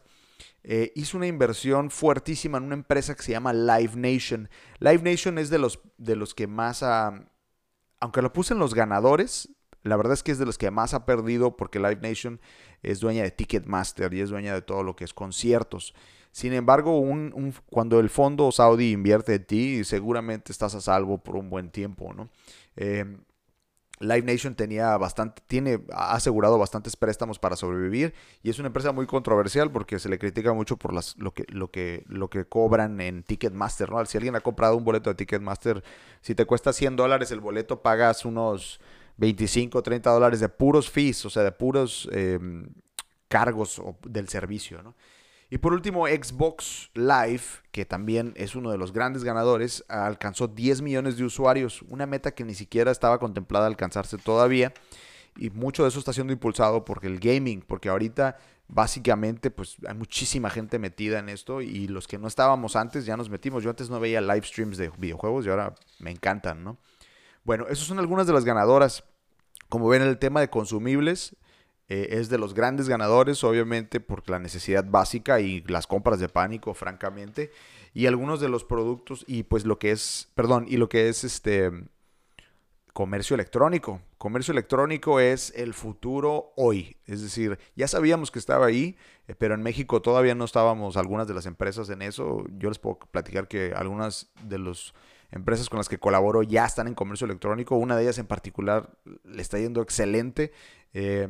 eh, 0.63 0.91
hizo 0.96 1.17
una 1.17 1.27
inversión 1.27 1.89
fuertísima 1.89 2.58
en 2.58 2.65
una 2.65 2.75
empresa 2.75 3.15
que 3.15 3.24
se 3.24 3.32
llama 3.32 3.53
Live 3.53 3.93
Nation. 3.96 4.50
Live 4.79 5.01
Nation 5.03 5.38
es 5.38 5.50
de 5.50 5.60
los, 5.60 5.79
de 5.98 6.15
los 6.15 6.36
que 6.36 6.48
más, 6.48 6.84
aunque 6.84 8.22
lo 8.22 8.34
puse 8.34 8.53
en 8.53 8.60
los 8.60 8.74
ganadores, 8.74 9.50
la 9.84 9.98
verdad 9.98 10.13
es 10.13 10.24
que 10.24 10.32
es 10.32 10.39
de 10.39 10.46
los 10.46 10.58
que 10.58 10.72
más 10.72 10.93
ha 10.93 11.05
perdido 11.05 11.58
porque 11.58 11.79
Live 11.79 12.00
Nation 12.01 12.39
es 12.84 13.00
dueña 13.00 13.24
de 13.24 13.32
Ticketmaster 13.32 14.13
y 14.13 14.22
es 14.22 14.30
dueña 14.30 14.54
de 14.54 14.62
todo 14.62 14.84
lo 14.84 14.96
que 14.96 15.06
es 15.06 15.13
conciertos. 15.13 15.94
Sin 16.32 16.54
embargo, 16.54 17.00
un, 17.00 17.54
cuando 17.70 18.00
el 18.00 18.10
fondo 18.10 18.52
saudí 18.52 18.92
invierte 18.92 19.36
en 19.36 19.46
ti, 19.46 19.84
seguramente 19.84 20.52
estás 20.52 20.75
a 20.75 20.82
salvo 20.82 21.20
por 21.20 21.36
un 21.36 21.50
buen 21.50 21.70
tiempo, 21.70 22.13
¿no? 22.13 22.30
Eh, 22.75 23.06
Live 24.00 24.24
Nation 24.24 24.56
tenía 24.56 24.98
bastante, 24.98 25.42
tiene, 25.48 25.80
ha 25.92 26.16
asegurado 26.16 26.58
bastantes 26.58 26.96
préstamos 26.96 27.40
para 27.40 27.56
sobrevivir 27.56 28.13
y 28.42 28.50
es 28.50 28.60
una 28.60 28.68
empresa 28.68 28.92
muy 28.92 29.06
controversial 29.06 29.72
porque 29.72 30.00
se 30.00 30.10
le 30.10 30.20
critica 30.20 30.54
mucho 30.54 30.78
por 30.78 30.94
las, 30.94 31.18
lo, 31.18 31.34
que, 31.34 31.46
lo, 31.50 31.72
que, 31.72 32.04
lo 32.08 32.30
que 32.30 32.46
cobran 32.46 33.00
en 33.00 33.24
Ticketmaster, 33.24 33.90
¿no? 33.90 34.04
Si 34.06 34.18
alguien 34.18 34.36
ha 34.36 34.42
comprado 34.42 34.75
un 34.75 34.84
boleto 34.84 35.10
de 35.10 35.16
Ticketmaster, 35.16 35.84
si 36.22 36.36
te 36.36 36.46
cuesta 36.46 36.74
100 36.74 36.96
dólares 36.96 37.32
el 37.32 37.40
boleto, 37.40 37.82
pagas 37.82 38.25
unos 38.25 38.80
25, 39.17 39.82
30 39.82 40.10
dólares 40.10 40.39
de 40.39 40.50
puros 40.50 40.89
fees, 40.89 41.25
o 41.25 41.29
sea, 41.29 41.43
de 41.43 41.51
puros 41.51 42.10
em, 42.12 42.67
cargos 43.27 43.82
del 44.08 44.29
servicio, 44.29 44.82
¿no? 44.84 44.96
Y 45.53 45.60
por 45.60 45.74
último, 45.74 46.08
Xbox 46.08 46.89
Live, 46.96 47.43
que 47.72 47.86
también 47.86 48.34
es 48.36 48.55
uno 48.55 48.72
de 48.72 48.79
los 48.79 48.91
grandes 48.91 49.24
ganadores, 49.24 49.86
alcanzó 49.88 50.48
10 50.48 50.82
millones 50.82 51.15
de 51.15 51.25
usuarios, 51.25 51.84
una 51.89 52.08
meta 52.08 52.32
que 52.32 52.43
ni 52.43 52.55
siquiera 52.55 52.91
estaba 52.91 53.20
contemplada 53.20 53.67
alcanzarse 53.67 54.17
todavía. 54.17 54.74
Y 55.38 55.51
mucho 55.51 55.84
de 55.84 55.89
eso 55.89 56.00
está 56.00 56.12
siendo 56.12 56.34
impulsado 56.34 56.84
por 56.86 57.05
el 57.05 57.20
gaming, 57.20 57.62
porque 57.62 57.89
ahorita 57.89 58.38
básicamente 58.67 59.51
pues 59.51 59.77
hay 59.88 59.93
muchísima 59.93 60.50
gente 60.50 60.79
metida 60.79 61.20
en 61.20 61.29
esto 61.29 61.62
y 61.62 61.88
los 61.88 62.08
que 62.08 62.17
no 62.17 62.27
estábamos 62.27 62.75
antes 62.75 63.05
ya 63.05 63.15
nos 63.15 63.29
metimos. 63.29 63.63
Yo 63.63 63.70
antes 63.70 63.91
no 63.91 64.00
veía 64.00 64.22
live 64.22 64.43
streams 64.43 64.77
de 64.77 64.89
videojuegos 64.98 65.46
y 65.46 65.50
ahora 65.50 65.75
me 66.00 66.10
encantan, 66.10 66.63
¿no? 66.63 66.79
Bueno, 67.44 67.66
esas 67.70 67.86
son 67.86 68.00
algunas 68.00 68.28
de 68.28 68.34
las 68.34 68.46
ganadoras. 68.46 69.04
Como 69.70 69.88
ven, 69.88 70.02
el 70.02 70.18
tema 70.18 70.40
de 70.40 70.50
consumibles 70.50 71.36
eh, 71.90 72.10
es 72.12 72.30
de 72.30 72.38
los 72.38 72.54
grandes 72.54 72.88
ganadores, 72.88 73.44
obviamente, 73.44 74.00
por 74.00 74.30
la 74.30 74.40
necesidad 74.40 74.86
básica 74.86 75.42
y 75.42 75.62
las 75.64 75.88
compras 75.88 76.20
de 76.20 76.30
pánico, 76.30 76.74
francamente. 76.74 77.52
Y 77.94 78.06
algunos 78.08 78.40
de 78.40 78.50
los 78.50 78.64
productos, 78.64 79.26
y 79.28 79.44
pues 79.44 79.66
lo 79.66 79.78
que 79.78 79.92
es, 79.92 80.30
perdón, 80.36 80.66
y 80.68 80.78
lo 80.78 80.90
que 80.90 81.10
es 81.10 81.24
este 81.24 81.72
comercio 82.94 83.34
electrónico. 83.34 84.02
Comercio 84.18 84.52
electrónico 84.52 85.20
es 85.20 85.52
el 85.56 85.74
futuro 85.74 86.54
hoy. 86.56 86.96
Es 87.06 87.22
decir, 87.22 87.60
ya 87.76 87.88
sabíamos 87.88 88.32
que 88.32 88.40
estaba 88.40 88.68
ahí, 88.68 88.96
eh, 89.28 89.36
pero 89.36 89.56
en 89.56 89.64
México 89.64 90.02
todavía 90.02 90.36
no 90.36 90.46
estábamos 90.46 90.96
algunas 90.96 91.28
de 91.28 91.34
las 91.34 91.46
empresas 91.46 91.90
en 91.90 92.04
eso. 92.04 92.46
Yo 92.58 92.70
les 92.70 92.80
puedo 92.80 93.00
platicar 93.00 93.48
que 93.48 93.74
algunas 93.76 94.32
de 94.44 94.60
las 94.60 94.94
empresas 95.34 95.70
con 95.70 95.78
las 95.78 95.90
que 95.90 96.00
colaboro 96.00 96.44
ya 96.44 96.66
están 96.66 96.88
en 96.88 96.96
comercio 96.96 97.25
electrónico. 97.25 97.75
Una 97.75 97.98
de 97.98 98.04
ellas 98.04 98.18
en 98.18 98.28
particular 98.28 98.90
le 99.25 99.42
está 99.42 99.60
yendo 99.60 99.82
excelente. 99.82 100.54
Eh, 100.94 101.28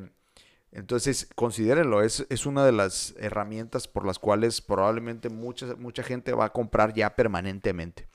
entonces, 0.72 1.30
considérenlo, 1.36 2.02
es, 2.02 2.26
es, 2.30 2.46
una 2.46 2.66
de 2.66 2.72
las 2.72 3.16
herramientas 3.20 3.88
por 3.88 4.06
las 4.06 4.20
cuales 4.20 4.62
probablemente 4.62 5.30
mucha, 5.30 5.76
mucha 5.76 6.04
gente 6.04 6.34
va 6.34 6.46
a 6.46 6.54
comprar 6.54 6.94
ya 6.94 7.16
permanentemente. 7.16 8.08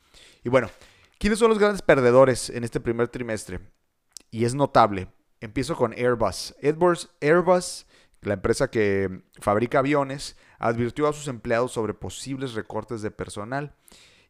Y 0.44 0.48
bueno, 0.48 0.68
¿quiénes 1.18 1.38
son 1.38 1.50
los 1.50 1.58
grandes 1.58 1.82
perdedores 1.82 2.50
en 2.50 2.64
este 2.64 2.80
primer 2.80 3.08
trimestre? 3.08 3.60
Y 4.30 4.44
es 4.44 4.54
notable. 4.54 5.08
Empiezo 5.40 5.76
con 5.76 5.92
Airbus. 5.92 6.54
Airbus, 6.60 7.08
Airbus 7.20 7.86
la 8.22 8.34
empresa 8.34 8.70
que 8.70 9.22
fabrica 9.40 9.78
aviones, 9.78 10.36
advirtió 10.58 11.08
a 11.08 11.12
sus 11.12 11.28
empleados 11.28 11.72
sobre 11.72 11.94
posibles 11.94 12.54
recortes 12.54 13.02
de 13.02 13.10
personal. 13.10 13.74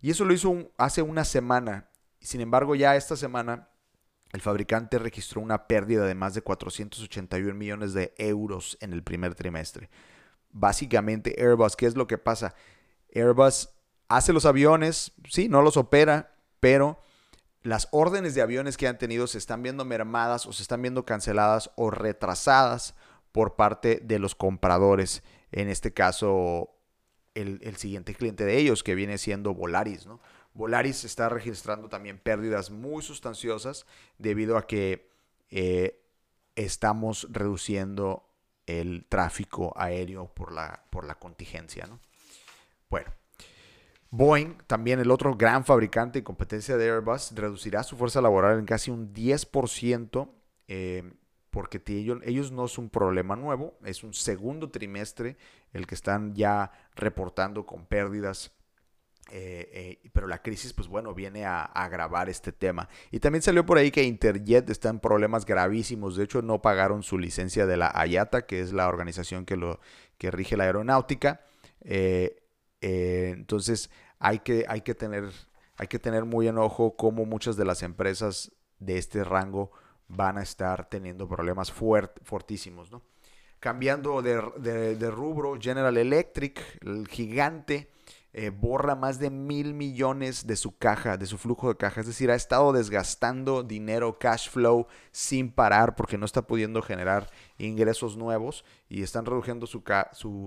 Y 0.00 0.10
eso 0.10 0.24
lo 0.24 0.32
hizo 0.32 0.72
hace 0.76 1.02
una 1.02 1.24
semana. 1.24 1.90
Sin 2.20 2.40
embargo, 2.40 2.74
ya 2.74 2.96
esta 2.96 3.16
semana 3.16 3.68
el 4.32 4.40
fabricante 4.40 4.98
registró 4.98 5.40
una 5.40 5.66
pérdida 5.66 6.04
de 6.04 6.14
más 6.14 6.34
de 6.34 6.42
481 6.42 7.54
millones 7.54 7.94
de 7.94 8.14
euros 8.18 8.76
en 8.80 8.92
el 8.92 9.02
primer 9.02 9.34
trimestre. 9.34 9.90
Básicamente 10.50 11.34
Airbus, 11.38 11.76
¿qué 11.76 11.86
es 11.86 11.96
lo 11.96 12.06
que 12.06 12.18
pasa? 12.18 12.54
Airbus 13.14 13.70
hace 14.08 14.32
los 14.32 14.44
aviones, 14.44 15.12
sí, 15.28 15.48
no 15.48 15.62
los 15.62 15.76
opera, 15.76 16.34
pero 16.60 17.00
las 17.62 17.88
órdenes 17.90 18.34
de 18.34 18.42
aviones 18.42 18.76
que 18.76 18.86
han 18.88 18.98
tenido 18.98 19.26
se 19.26 19.38
están 19.38 19.62
viendo 19.62 19.84
mermadas 19.84 20.46
o 20.46 20.52
se 20.52 20.62
están 20.62 20.82
viendo 20.82 21.04
canceladas 21.04 21.70
o 21.76 21.90
retrasadas 21.90 22.94
por 23.32 23.56
parte 23.56 24.00
de 24.02 24.18
los 24.18 24.34
compradores. 24.34 25.22
En 25.52 25.68
este 25.68 25.92
caso, 25.92 26.77
el, 27.40 27.76
siguiente 27.76 28.14
cliente 28.14 28.44
de 28.44 28.58
ellos, 28.58 28.82
que 28.82 28.94
viene 28.94 29.18
siendo 29.18 29.54
Volaris, 29.54 30.06
¿no? 30.06 30.20
Volaris 30.54 31.04
está 31.04 31.28
registrando 31.28 31.88
también 31.88 32.18
pérdidas 32.18 32.70
muy 32.70 33.02
sustanciosas 33.02 33.86
debido 34.18 34.56
a 34.56 34.66
que 34.66 35.08
eh, 35.50 36.02
estamos 36.56 37.28
reduciendo 37.30 38.28
el 38.66 39.06
tráfico 39.08 39.72
aéreo 39.76 40.26
por 40.34 40.52
la, 40.52 40.84
por 40.90 41.06
la 41.06 41.14
contingencia. 41.14 41.86
¿no? 41.86 42.00
Bueno, 42.90 43.10
Boeing, 44.10 44.58
también 44.66 45.00
el 45.00 45.10
otro 45.10 45.34
gran 45.34 45.64
fabricante 45.64 46.18
y 46.18 46.22
competencia 46.22 46.76
de 46.76 46.90
Airbus, 46.90 47.32
reducirá 47.34 47.82
su 47.82 47.96
fuerza 47.96 48.20
laboral 48.20 48.58
en 48.58 48.64
casi 48.64 48.90
un 48.90 49.14
10%, 49.14 50.28
eh, 50.68 51.12
porque 51.50 51.82
ellos, 51.86 52.52
no 52.52 52.64
es 52.66 52.78
un 52.78 52.90
problema 52.90 53.36
nuevo, 53.36 53.78
es 53.84 54.04
un 54.04 54.14
segundo 54.14 54.70
trimestre 54.70 55.36
el 55.72 55.86
que 55.86 55.94
están 55.94 56.34
ya 56.34 56.70
reportando 56.94 57.66
con 57.66 57.86
pérdidas 57.86 58.52
eh, 59.30 59.98
eh, 60.02 60.10
pero 60.14 60.26
la 60.26 60.40
crisis, 60.40 60.72
pues 60.72 60.88
bueno, 60.88 61.12
viene 61.12 61.44
a, 61.44 61.62
agravar 61.62 62.30
este 62.30 62.50
tema. 62.50 62.88
Y 63.10 63.20
también 63.20 63.42
salió 63.42 63.66
por 63.66 63.76
ahí 63.76 63.90
que 63.90 64.02
Interjet 64.02 64.70
está 64.70 64.88
en 64.88 65.00
problemas 65.00 65.44
gravísimos. 65.44 66.16
De 66.16 66.24
hecho, 66.24 66.40
no 66.40 66.62
pagaron 66.62 67.02
su 67.02 67.18
licencia 67.18 67.66
de 67.66 67.76
la 67.76 67.92
IATA, 68.06 68.46
que 68.46 68.60
es 68.60 68.72
la 68.72 68.88
organización 68.88 69.44
que, 69.44 69.56
lo, 69.56 69.80
que 70.16 70.30
rige 70.30 70.56
la 70.56 70.64
aeronáutica. 70.64 71.42
Eh, 71.82 72.40
entonces, 72.80 73.90
hay 74.18 74.38
que, 74.38 74.64
hay, 74.66 74.80
que 74.80 74.94
tener, 74.94 75.30
hay 75.76 75.88
que 75.88 75.98
tener 75.98 76.24
muy 76.24 76.48
en 76.48 76.56
ojo 76.56 76.96
cómo 76.96 77.26
muchas 77.26 77.56
de 77.56 77.66
las 77.66 77.82
empresas 77.82 78.52
de 78.78 78.96
este 78.96 79.24
rango 79.24 79.72
van 80.08 80.38
a 80.38 80.42
estar 80.42 80.88
teniendo 80.88 81.28
problemas 81.28 81.70
fuertísimos. 81.70 82.90
¿no? 82.90 83.02
Cambiando 83.60 84.22
de, 84.22 84.96
de 84.96 85.10
rubro, 85.10 85.58
General 85.60 85.96
Electric, 85.96 86.60
el 86.82 87.08
gigante 87.08 87.90
eh, 88.34 88.50
borra 88.50 88.94
más 88.94 89.18
de 89.18 89.30
mil 89.30 89.72
millones 89.72 90.46
de 90.46 90.54
su 90.54 90.76
caja, 90.76 91.16
de 91.16 91.24
su 91.24 91.38
flujo 91.38 91.70
de 91.70 91.76
caja. 91.76 92.02
Es 92.02 92.06
decir, 92.06 92.30
ha 92.30 92.34
estado 92.34 92.72
desgastando 92.72 93.62
dinero, 93.62 94.18
cash 94.18 94.50
flow, 94.50 94.86
sin 95.10 95.50
parar 95.50 95.96
porque 95.96 96.18
no 96.18 96.26
está 96.26 96.42
pudiendo 96.42 96.82
generar 96.82 97.30
ingresos 97.56 98.18
nuevos 98.18 98.66
y 98.88 99.02
están 99.02 99.24
reduciendo 99.24 99.66
su, 99.66 99.82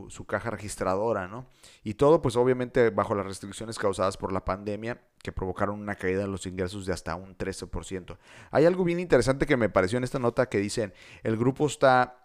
su, 0.09 0.25
caja 0.25 0.51
registradora, 0.51 1.27
¿no? 1.27 1.47
Y 1.83 1.95
todo, 1.95 2.21
pues 2.21 2.35
obviamente, 2.35 2.91
bajo 2.91 3.15
las 3.15 3.25
restricciones 3.25 3.79
causadas 3.79 4.15
por 4.15 4.31
la 4.31 4.45
pandemia 4.45 5.01
que 5.21 5.31
provocaron 5.31 5.79
una 5.79 5.95
caída 5.95 6.23
en 6.23 6.31
los 6.31 6.45
ingresos 6.45 6.85
de 6.85 6.93
hasta 6.93 7.15
un 7.15 7.35
13%. 7.35 8.17
Hay 8.51 8.65
algo 8.65 8.83
bien 8.83 8.99
interesante 8.99 9.45
que 9.47 9.57
me 9.57 9.69
pareció 9.69 9.97
en 9.97 10.03
esta 10.03 10.19
nota 10.19 10.49
que 10.49 10.59
dicen, 10.59 10.93
el 11.23 11.35
grupo 11.35 11.65
está, 11.65 12.20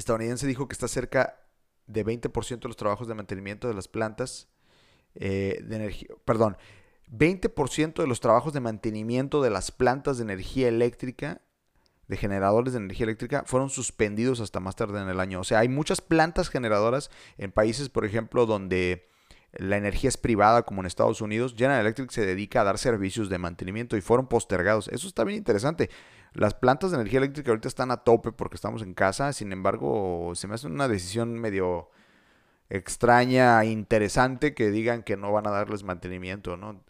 estadounidense 0.00 0.46
dijo 0.46 0.68
que 0.68 0.74
está 0.74 0.88
cerca 0.88 1.40
de 1.86 2.04
20% 2.04 2.60
de 2.60 2.68
los 2.68 2.76
trabajos 2.76 3.08
de 3.08 3.14
mantenimiento 3.14 3.68
de 3.68 3.74
las 3.74 3.88
plantas 3.88 4.48
eh, 5.14 5.60
de 5.62 5.76
energía, 5.76 6.08
perdón, 6.24 6.56
20% 7.10 7.94
de 7.94 8.06
los 8.06 8.20
trabajos 8.20 8.52
de 8.52 8.60
mantenimiento 8.60 9.42
de 9.42 9.50
las 9.50 9.72
plantas 9.72 10.18
de 10.18 10.24
energía 10.24 10.68
eléctrica, 10.68 11.42
de 12.06 12.16
generadores 12.16 12.72
de 12.72 12.78
energía 12.78 13.04
eléctrica, 13.04 13.44
fueron 13.46 13.70
suspendidos 13.70 14.40
hasta 14.40 14.60
más 14.60 14.76
tarde 14.76 15.00
en 15.00 15.08
el 15.08 15.20
año. 15.20 15.40
O 15.40 15.44
sea, 15.44 15.60
hay 15.60 15.68
muchas 15.68 16.00
plantas 16.00 16.48
generadoras 16.48 17.10
en 17.38 17.52
países, 17.52 17.88
por 17.88 18.04
ejemplo, 18.04 18.46
donde 18.46 19.08
la 19.52 19.76
energía 19.76 20.08
es 20.08 20.16
privada, 20.16 20.62
como 20.62 20.80
en 20.80 20.86
Estados 20.86 21.20
Unidos. 21.20 21.54
General 21.56 21.80
Electric 21.80 22.10
se 22.10 22.24
dedica 22.24 22.60
a 22.60 22.64
dar 22.64 22.78
servicios 22.78 23.28
de 23.28 23.38
mantenimiento 23.38 23.96
y 23.96 24.00
fueron 24.00 24.28
postergados. 24.28 24.88
Eso 24.88 25.08
está 25.08 25.24
bien 25.24 25.38
interesante. 25.38 25.90
Las 26.32 26.54
plantas 26.54 26.90
de 26.90 26.96
energía 26.96 27.18
eléctrica 27.18 27.50
ahorita 27.50 27.68
están 27.68 27.90
a 27.90 27.98
tope 27.98 28.32
porque 28.32 28.54
estamos 28.54 28.82
en 28.82 28.94
casa, 28.94 29.32
sin 29.32 29.52
embargo, 29.52 30.32
se 30.34 30.46
me 30.46 30.54
hace 30.54 30.68
una 30.68 30.86
decisión 30.86 31.34
medio 31.34 31.90
extraña, 32.68 33.64
interesante 33.64 34.54
que 34.54 34.70
digan 34.70 35.02
que 35.02 35.16
no 35.16 35.32
van 35.32 35.46
a 35.48 35.50
darles 35.50 35.82
mantenimiento, 35.82 36.56
¿no? 36.56 36.84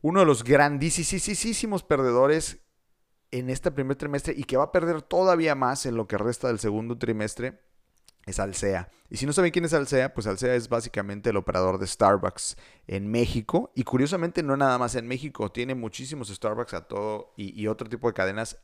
Uno 0.00 0.20
de 0.20 0.26
los 0.26 0.42
grandísimos 0.42 1.84
perdedores 1.84 2.60
en 3.30 3.48
este 3.48 3.70
primer 3.70 3.96
trimestre 3.96 4.34
y 4.36 4.44
que 4.44 4.56
va 4.56 4.64
a 4.64 4.72
perder 4.72 5.02
todavía 5.02 5.54
más 5.54 5.86
en 5.86 5.96
lo 5.96 6.08
que 6.08 6.18
resta 6.18 6.48
del 6.48 6.58
segundo 6.58 6.98
trimestre 6.98 7.60
es 8.26 8.38
Alsea. 8.38 8.88
Y 9.10 9.16
si 9.16 9.26
no 9.26 9.32
saben 9.32 9.50
quién 9.50 9.64
es 9.64 9.74
Alsea, 9.74 10.14
pues 10.14 10.26
Alsea 10.26 10.54
es 10.54 10.68
básicamente 10.68 11.30
el 11.30 11.36
operador 11.36 11.78
de 11.78 11.86
Starbucks 11.86 12.56
en 12.86 13.10
México. 13.10 13.72
Y 13.74 13.84
curiosamente 13.84 14.42
no 14.42 14.56
nada 14.56 14.78
más 14.78 14.94
en 14.94 15.06
México, 15.06 15.50
tiene 15.50 15.74
muchísimos 15.74 16.28
Starbucks 16.28 16.74
a 16.74 16.82
todo 16.82 17.32
y, 17.36 17.66
otro 17.66 17.88
tipo 17.88 18.06
de 18.06 18.14
cadenas 18.14 18.58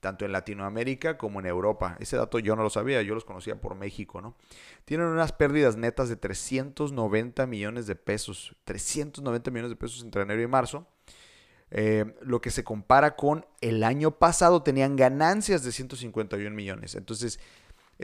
tanto 0.00 0.24
en 0.24 0.32
Latinoamérica 0.32 1.16
como 1.16 1.38
en 1.38 1.46
Europa. 1.46 1.96
Ese 2.00 2.16
dato 2.16 2.40
yo 2.40 2.56
no 2.56 2.64
lo 2.64 2.70
sabía, 2.70 3.02
yo 3.02 3.14
los 3.14 3.24
conocía 3.24 3.60
por 3.60 3.76
México, 3.76 4.20
¿no? 4.20 4.34
Tienen 4.84 5.06
unas 5.06 5.32
pérdidas 5.32 5.76
netas 5.76 6.08
de 6.08 6.16
390 6.16 7.46
millones 7.46 7.86
de 7.86 7.94
pesos, 7.94 8.56
390 8.64 9.50
millones 9.52 9.70
de 9.70 9.76
pesos 9.76 10.02
entre 10.02 10.22
enero 10.22 10.42
y 10.42 10.48
marzo. 10.48 10.88
Eh, 11.74 12.04
lo 12.20 12.42
que 12.42 12.50
se 12.50 12.64
compara 12.64 13.16
con 13.16 13.46
el 13.62 13.82
año 13.82 14.18
pasado 14.18 14.62
tenían 14.62 14.96
ganancias 14.96 15.62
de 15.62 15.72
151 15.72 16.54
millones. 16.54 16.96
Entonces, 16.96 17.40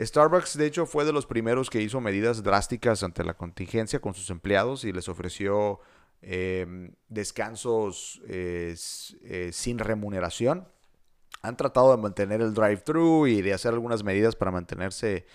Starbucks, 0.05 0.57
de 0.57 0.65
hecho, 0.65 0.85
fue 0.85 1.05
de 1.05 1.11
los 1.11 1.25
primeros 1.25 1.69
que 1.69 1.81
hizo 1.81 1.99
medidas 1.99 2.41
drásticas 2.43 3.03
ante 3.03 3.23
la 3.23 3.35
contingencia 3.35 3.99
con 3.99 4.13
sus 4.13 4.29
empleados 4.29 4.85
y 4.85 4.93
les 4.93 5.09
ofreció 5.09 5.79
em, 6.21 6.93
descansos 7.09 8.21
eh, 8.27 8.75
eh, 9.23 9.49
sin 9.51 9.79
remuneración. 9.79 10.67
Han 11.41 11.57
tratado 11.57 11.91
de 11.91 12.01
mantener 12.01 12.41
el 12.41 12.53
drive-thru 12.53 13.27
y 13.27 13.41
de 13.41 13.53
hacer 13.53 13.73
algunas 13.73 14.03
medidas 14.03 14.35
para 14.35 14.51
mantenerse 14.51 15.25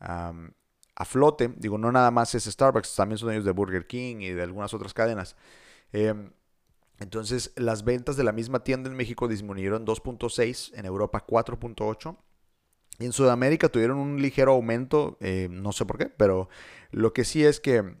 a 0.00 1.04
flote. 1.04 1.52
Digo, 1.56 1.78
no 1.78 1.90
nada 1.90 2.10
más 2.10 2.34
es 2.34 2.44
Starbucks, 2.44 2.94
también 2.94 3.18
son 3.18 3.32
ellos 3.32 3.44
de 3.44 3.52
Burger 3.52 3.86
King 3.86 4.16
y 4.20 4.30
de 4.30 4.42
algunas 4.42 4.74
otras 4.74 4.94
cadenas. 4.94 5.36
Em, 5.92 6.30
entonces, 6.98 7.52
las 7.56 7.84
ventas 7.84 8.16
de 8.16 8.24
la 8.24 8.32
misma 8.32 8.64
tienda 8.64 8.90
en 8.90 8.96
México 8.96 9.28
disminuyeron 9.28 9.86
2.6, 9.86 10.72
en 10.74 10.86
Europa 10.86 11.24
4.8. 11.26 12.16
En 12.98 13.12
Sudamérica 13.12 13.68
tuvieron 13.68 13.98
un 13.98 14.20
ligero 14.20 14.52
aumento, 14.52 15.16
eh, 15.20 15.48
no 15.50 15.72
sé 15.72 15.86
por 15.86 15.98
qué, 15.98 16.06
pero 16.06 16.48
lo 16.90 17.12
que 17.12 17.24
sí 17.24 17.44
es 17.44 17.60
que 17.60 17.96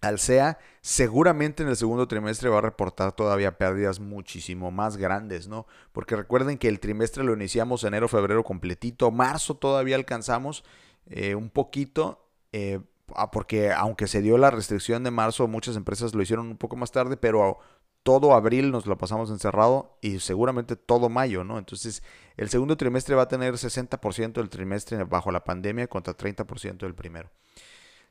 Alsea 0.00 0.58
seguramente 0.80 1.62
en 1.62 1.68
el 1.68 1.76
segundo 1.76 2.08
trimestre 2.08 2.48
va 2.48 2.58
a 2.58 2.62
reportar 2.62 3.12
todavía 3.12 3.58
pérdidas 3.58 4.00
muchísimo 4.00 4.70
más 4.70 4.96
grandes, 4.96 5.46
¿no? 5.46 5.66
Porque 5.92 6.16
recuerden 6.16 6.58
que 6.58 6.68
el 6.68 6.80
trimestre 6.80 7.22
lo 7.22 7.34
iniciamos 7.34 7.84
enero, 7.84 8.08
febrero 8.08 8.42
completito, 8.42 9.10
marzo 9.10 9.56
todavía 9.56 9.96
alcanzamos 9.96 10.64
eh, 11.06 11.34
un 11.34 11.50
poquito, 11.50 12.26
eh, 12.52 12.80
ah, 13.14 13.30
porque 13.30 13.72
aunque 13.72 14.06
se 14.06 14.22
dio 14.22 14.38
la 14.38 14.50
restricción 14.50 15.04
de 15.04 15.10
marzo, 15.10 15.48
muchas 15.48 15.76
empresas 15.76 16.14
lo 16.14 16.22
hicieron 16.22 16.48
un 16.48 16.56
poco 16.56 16.76
más 16.76 16.92
tarde, 16.92 17.18
pero 17.18 17.58
todo 18.02 18.34
abril 18.34 18.70
nos 18.70 18.86
lo 18.86 18.96
pasamos 18.96 19.30
encerrado 19.30 19.98
y 20.00 20.20
seguramente 20.20 20.76
todo 20.76 21.08
mayo, 21.08 21.44
¿no? 21.44 21.58
Entonces, 21.58 22.02
el 22.36 22.48
segundo 22.48 22.76
trimestre 22.76 23.14
va 23.14 23.22
a 23.22 23.28
tener 23.28 23.54
60% 23.54 24.32
del 24.32 24.48
trimestre 24.48 25.04
bajo 25.04 25.30
la 25.30 25.44
pandemia 25.44 25.86
contra 25.86 26.16
30% 26.16 26.78
del 26.78 26.94
primero. 26.94 27.30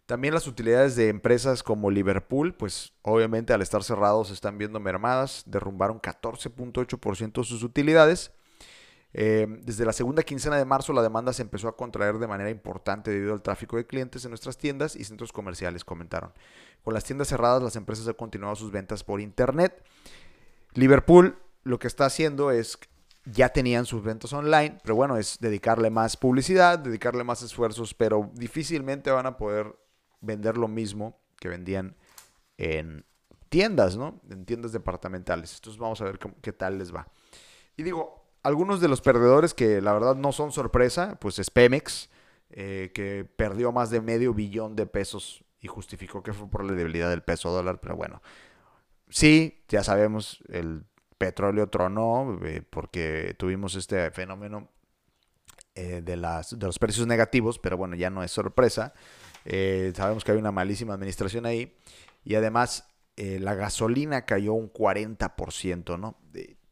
También 0.06 0.34
las 0.34 0.48
utilidades 0.48 0.96
de 0.96 1.10
empresas 1.10 1.62
como 1.62 1.92
Liverpool, 1.92 2.56
pues 2.56 2.94
obviamente 3.04 3.54
al 3.54 3.62
estar 3.62 3.84
cerrados 3.84 4.32
están 4.32 4.58
viendo 4.58 4.80
mermadas, 4.80 5.44
derrumbaron 5.46 6.02
14.8% 6.02 7.44
sus 7.44 7.62
utilidades 7.62 8.32
eh, 9.12 9.48
desde 9.64 9.86
la 9.86 9.94
segunda 9.94 10.22
quincena 10.22 10.58
de 10.58 10.66
marzo 10.66 10.94
la 10.94 11.02
demanda 11.02 11.34
se 11.34 11.42
empezó 11.42 11.68
a 11.68 11.76
contraer 11.76 12.20
de 12.20 12.28
manera 12.28 12.50
importante 12.50 13.10
debido 13.10 13.34
al 13.34 13.42
tráfico 13.42 13.78
de 13.78 13.88
clientes 13.88 14.24
en 14.24 14.32
nuestras 14.32 14.58
tiendas 14.58 14.96
y 14.96 15.04
centros 15.04 15.32
comerciales, 15.32 15.84
comentaron. 15.84 16.32
Con 16.84 16.94
las 16.94 17.04
tiendas 17.04 17.28
cerradas, 17.28 17.64
las 17.64 17.76
empresas 17.76 18.08
han 18.08 18.14
continuado 18.14 18.56
sus 18.56 18.72
ventas 18.72 19.04
por 19.04 19.20
Internet. 19.20 19.84
Liverpool 20.74 21.38
lo 21.64 21.80
que 21.80 21.88
está 21.88 22.06
haciendo 22.06 22.52
es, 22.52 22.78
ya 23.26 23.50
tenían 23.50 23.86
sus 23.86 24.04
ventas 24.04 24.32
online, 24.34 24.78
pero 24.84 24.96
bueno, 24.96 25.18
es 25.18 25.38
dedicarle 25.40 25.90
más 25.90 26.16
publicidad, 26.16 26.80
dedicarle 26.80 27.24
más 27.24 27.42
esfuerzos, 27.42 27.94
pero 27.94 28.32
difícilmente 28.34 29.12
van 29.12 29.26
a 29.26 29.38
poder 29.38 29.76
vender 30.22 30.58
lo 30.58 30.68
mismo 30.68 31.20
que 31.38 31.50
vendían 31.50 31.96
en 32.58 33.06
tiendas, 33.50 33.98
¿no? 33.98 34.22
En 34.30 34.46
tiendas 34.46 34.72
departamentales. 34.72 35.56
Entonces 35.56 35.80
vamos 35.80 36.00
a 36.02 36.06
ver 36.06 36.20
qué 36.42 36.54
tal 36.54 36.78
les 36.78 36.94
va. 36.94 37.08
Y 37.76 37.84
digo, 37.84 38.29
algunos 38.44 38.80
de 38.82 38.88
los 38.88 39.02
perdedores 39.02 39.54
que 39.54 39.82
la 39.82 39.94
verdad 39.94 40.16
no 40.16 40.32
son 40.32 40.52
sorpresa, 40.52 41.18
pues 41.20 41.40
es 41.40 41.50
Pemex, 41.50 42.10
eh, 42.52 42.92
que 42.94 43.26
perdió 43.26 43.72
más 43.72 43.90
de 43.90 44.02
medio 44.02 44.34
billón 44.34 44.76
de 44.76 44.86
pesos 44.86 45.44
y 45.60 45.68
justificó 45.68 46.24
que 46.24 46.34
fue 46.34 46.50
por 46.50 46.64
la 46.64 46.74
debilidad 46.74 47.10
del 47.10 47.22
peso 47.22 47.52
dólar, 47.52 47.80
pero 47.80 47.96
bueno, 47.96 48.22
sí, 49.10 49.64
ya 49.68 49.84
sabemos, 49.84 50.44
el 50.50 50.86
petróleo 51.18 51.68
tronó 51.68 52.40
eh, 52.44 52.62
porque 52.68 53.36
tuvimos 53.38 53.76
este 53.76 54.10
fenómeno 54.12 54.70
eh, 55.76 56.02
de, 56.04 56.16
las, 56.16 56.58
de 56.58 56.66
los 56.66 56.80
precios 56.80 57.06
negativos, 57.08 57.60
pero 57.60 57.78
bueno, 57.78 57.96
ya 57.96 58.10
no 58.10 58.24
es 58.24 58.32
sorpresa. 58.32 58.94
sabemos 59.94 60.24
que 60.24 60.32
hay 60.32 60.38
una 60.38 60.52
malísima 60.52 60.94
administración 60.94 61.46
ahí 61.46 61.78
y 62.24 62.36
además 62.36 62.86
la 63.16 63.54
gasolina 63.54 64.26
cayó 64.26 64.54
un 64.54 64.72
40%, 64.72 66.00
¿no? 66.00 66.16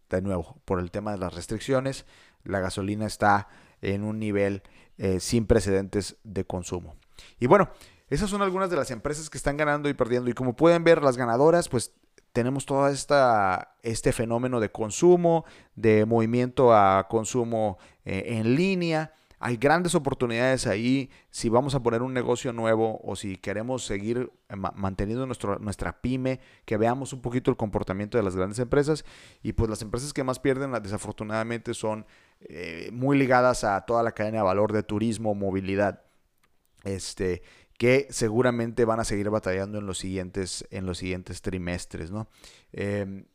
De 0.10 0.22
nuevo, 0.22 0.58
por 0.66 0.80
el 0.80 0.92
tema 0.92 1.12
de 1.12 1.18
las 1.18 1.34
restricciones, 1.34 2.06
la 2.43 2.60
gasolina 2.60 3.06
está 3.06 3.48
en 3.82 4.04
un 4.04 4.20
nivel 4.20 4.63
eh, 4.98 5.20
sin 5.20 5.46
precedentes 5.46 6.17
de 6.24 6.46
consumo. 6.46 6.96
Y 7.39 7.48
bueno, 7.48 7.70
esas 8.10 8.30
son 8.30 8.41
algunas 8.41 8.70
de 8.70 8.78
las 8.78 8.91
empresas 8.91 9.30
que 9.30 9.38
están 9.38 9.58
ganando 9.58 9.89
y 9.89 9.93
perdiendo. 9.93 10.30
Y 10.30 10.34
como 10.34 10.56
pueden 10.56 10.84
ver, 10.84 11.04
las 11.04 11.17
ganadoras, 11.17 11.67
pues 11.67 11.93
tenemos 12.32 12.65
todo 12.65 12.88
este 12.88 14.13
fenómeno 14.13 14.60
de 14.60 14.72
consumo, 14.72 15.46
de 15.76 16.06
movimiento 16.06 16.74
a 16.74 17.08
consumo 17.10 17.78
eh, 18.06 18.24
en 18.28 18.56
línea. 18.56 19.13
Hay 19.39 19.58
grandes 19.58 19.93
oportunidades 19.93 20.65
ahí 20.65 21.10
si 21.30 21.50
vamos 21.50 21.76
a 21.76 21.84
poner 21.84 22.02
un 22.02 22.13
negocio 22.13 22.54
nuevo 22.54 23.00
o 23.04 23.15
si 23.15 23.38
queremos 23.38 23.86
seguir 23.86 24.32
eh, 24.50 24.56
manteniendo 24.56 25.26
nuestro, 25.26 25.60
nuestra 25.60 26.02
pyme, 26.02 26.39
que 26.65 26.78
veamos 26.78 27.13
un 27.13 27.21
poquito 27.21 27.52
el 27.52 27.58
comportamiento 27.58 28.17
de 28.17 28.23
las 28.23 28.36
grandes 28.36 28.60
empresas. 28.60 29.06
Y 29.43 29.54
pues 29.54 29.69
las 29.69 29.82
empresas 29.82 30.13
que 30.13 30.23
más 30.23 30.39
pierden 30.39 30.71
desafortunadamente 30.82 31.73
son 31.73 32.06
eh, 32.41 32.89
muy 32.91 33.17
ligadas 33.17 33.63
a 33.63 33.82
toda 33.82 34.04
la 34.04 34.13
cadena 34.13 34.38
de 34.38 34.43
valor 34.43 34.73
de 34.73 34.84
turismo, 34.84 35.36
movilidad. 35.36 36.02
Este, 36.84 37.43
que 37.78 38.08
seguramente 38.10 38.86
van 38.86 39.00
a 39.00 39.04
seguir 39.04 39.30
batallando 39.30 39.78
en 39.78 39.86
los 39.86 40.00
siguientes, 40.00 40.65
en 40.71 40.86
los 40.86 40.97
siguientes 40.97 41.41
trimestres, 41.41 42.12
¿no? 42.12 42.28
Em, 42.71 43.26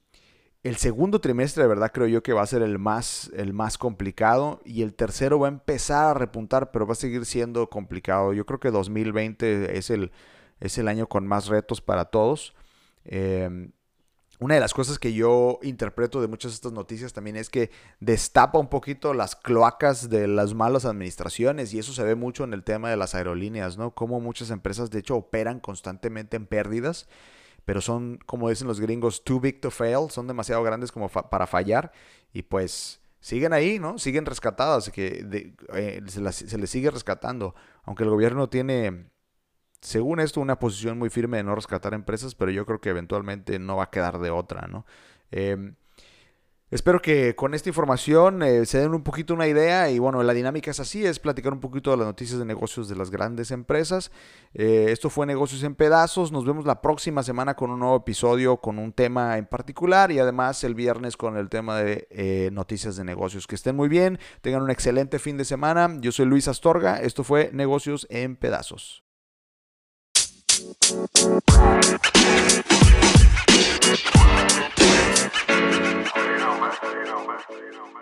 el 0.63 0.77
segundo 0.77 1.21
trimestre, 1.21 1.65
de 1.65 1.69
verdad, 1.69 1.91
creo 1.93 2.07
yo 2.07 2.23
que 2.23 2.33
va 2.33 2.43
a 2.43 2.47
ser 2.47 2.63
el 2.63 2.79
más, 2.79 3.31
el 3.35 3.53
más 3.53 3.79
complicado 3.79 4.61
y 4.65 4.83
el 4.83 4.95
tercero 4.95 5.41
va 5.41 5.49
a 5.49 5.51
empezar 5.51 6.05
a 6.07 6.15
repuntar, 6.15 6.71
pero 6.71 6.87
va 6.87 6.93
a 6.93 6.97
seguir 6.97 7.27
siendo 7.27 7.69
complicado. 7.69 8.33
Yo 8.33 8.47
creo 8.47 8.61
que 8.61 8.71
2020 8.71 9.77
es 9.77 9.91
el, 9.91 10.13
es 10.61 10.79
el 10.79 10.87
año 10.87 11.09
con 11.09 11.27
más 11.27 11.49
retos 11.49 11.81
para 11.81 12.05
todos. 12.05 12.55
Em, 13.05 13.73
una 14.39 14.55
de 14.55 14.61
las 14.61 14.73
cosas 14.73 15.01
que 15.01 15.13
yo 15.13 15.59
interpreto 15.63 16.21
de 16.21 16.29
muchas 16.29 16.53
de 16.53 16.55
estas 16.57 16.73
noticias 16.73 17.13
también 17.13 17.37
es 17.37 17.51
que 17.51 17.71
destapa 17.99 18.59
un 18.59 18.69
poquito 18.69 19.15
las 19.15 19.35
cloacas 19.35 20.11
de 20.11 20.29
las 20.29 20.55
malas 20.55 20.85
administraciones 20.85 21.75
y 21.75 21.81
eso 21.81 21.93
se 21.93 22.05
ve 22.05 22.15
mucho 22.15 22.45
en 22.45 22.53
el 22.53 22.63
tema 22.63 22.89
de 22.89 22.97
las 22.97 23.17
aerolíneas, 23.17 23.79
¿no? 23.79 23.93
Como 23.93 24.21
muchas 24.21 24.51
empresas 24.51 24.91
de 24.91 25.01
hecho 25.01 25.17
operan 25.17 25.59
constantemente 25.59 26.37
en 26.37 26.47
pérdidas 26.47 27.09
pero 27.65 27.81
son, 27.81 28.19
como 28.27 28.49
dicen 28.49 28.69
los 28.69 28.81
gringos, 28.81 29.25
too 29.25 29.41
big 29.41 29.61
to 29.61 29.71
fail, 29.71 30.11
son 30.11 30.27
demasiado 30.27 30.63
grandes 30.63 30.93
como 30.93 31.09
para 31.09 31.47
fallar 31.47 31.93
y 32.33 32.43
pues 32.43 33.01
siguen 33.21 33.53
ahí, 33.53 33.79
¿no? 33.79 33.99
Siguen 33.99 34.27
rescatadas, 34.27 34.91
que 34.91 35.55
eh, 35.75 36.03
se, 36.07 36.59
les 36.59 36.71
sigue 36.71 36.91
rescatando, 36.91 37.55
aunque 37.85 38.03
el 38.03 38.11
gobierno 38.11 38.49
tiene, 38.49 39.11
según 39.81 40.21
esto, 40.21 40.41
una 40.41 40.59
posición 40.59 40.99
muy 40.99 41.09
firme 41.09 41.37
de 41.39 41.45
no 41.45 41.55
rescatar 41.55 41.95
empresas, 41.95 42.35
pero 42.35 42.51
yo 42.51 42.67
creo 42.67 42.81
que 42.81 42.91
eventualmente 42.91 43.59
no 43.59 43.77
va 43.77 43.85
a 43.85 43.91
quedar 43.91 44.19
de 44.19 44.31
otra, 44.31 44.67
¿no? 44.67 44.85
Eh, 45.31 45.75
Espero 46.73 47.03
que 47.03 47.37
con 47.37 47.53
esta 47.53 47.69
información 47.69 48.43
eh, 48.43 48.65
se 48.65 48.79
den 48.79 48.95
un 48.95 49.03
poquito 49.03 49.35
una 49.35 49.47
idea 49.47 49.91
y 49.91 49.99
bueno, 49.99 50.23
la 50.23 50.33
dinámica 50.33 50.71
es 50.71 50.81
así, 50.81 51.05
es 51.05 51.19
platicar 51.19 51.53
un 51.53 51.61
poquito 51.61 51.91
de 51.91 51.99
las 51.99 52.07
noticias 52.07 52.39
de 52.39 52.47
negocios 52.47 52.89
de 52.89 52.97
las 52.97 53.11
grandes 53.11 53.51
empresas. 53.51 54.11
Eh, 54.55 54.87
esto 54.89 55.11
fue 55.11 55.27
Negocios 55.27 55.63
en 55.65 55.75
Pedazos, 55.75 56.33
nos 56.33 56.47
vemos 56.47 56.65
la 56.65 56.81
próxima 56.81 57.23
semana 57.23 57.57
con 57.57 57.71
un 57.71 57.81
nuevo 57.81 57.97
episodio 57.97 58.57
con 58.57 58.79
un 58.79 58.95
tema 58.95 59.37
en 59.37 59.45
particular 59.45 60.11
y 60.13 60.19
además 60.19 60.65
el 60.65 60.75
viernes 60.75 61.19
con 61.19 61.37
el 61.37 61.51
tema 61.51 61.77
de 61.77 62.09
eh, 62.09 62.49
noticias 62.55 62.97
de 62.97 63.05
negocios. 63.05 63.47
Que 63.47 63.57
estén 63.57 63.77
muy 63.77 63.91
bien, 63.91 64.19
tengan 64.41 64.63
un 64.63 64.71
excelente 64.71 65.19
fin 65.19 65.37
de 65.37 65.45
semana. 65.45 65.95
Yo 66.01 66.11
soy 66.11 66.25
Luis 66.25 66.49
Astorga, 66.49 67.03
esto 67.03 67.23
fue 67.23 67.51
Negocios 67.53 68.07
en 68.09 68.35
Pedazos. 68.35 69.05
you 77.51 77.73
know, 77.73 77.87
man. 77.93 78.02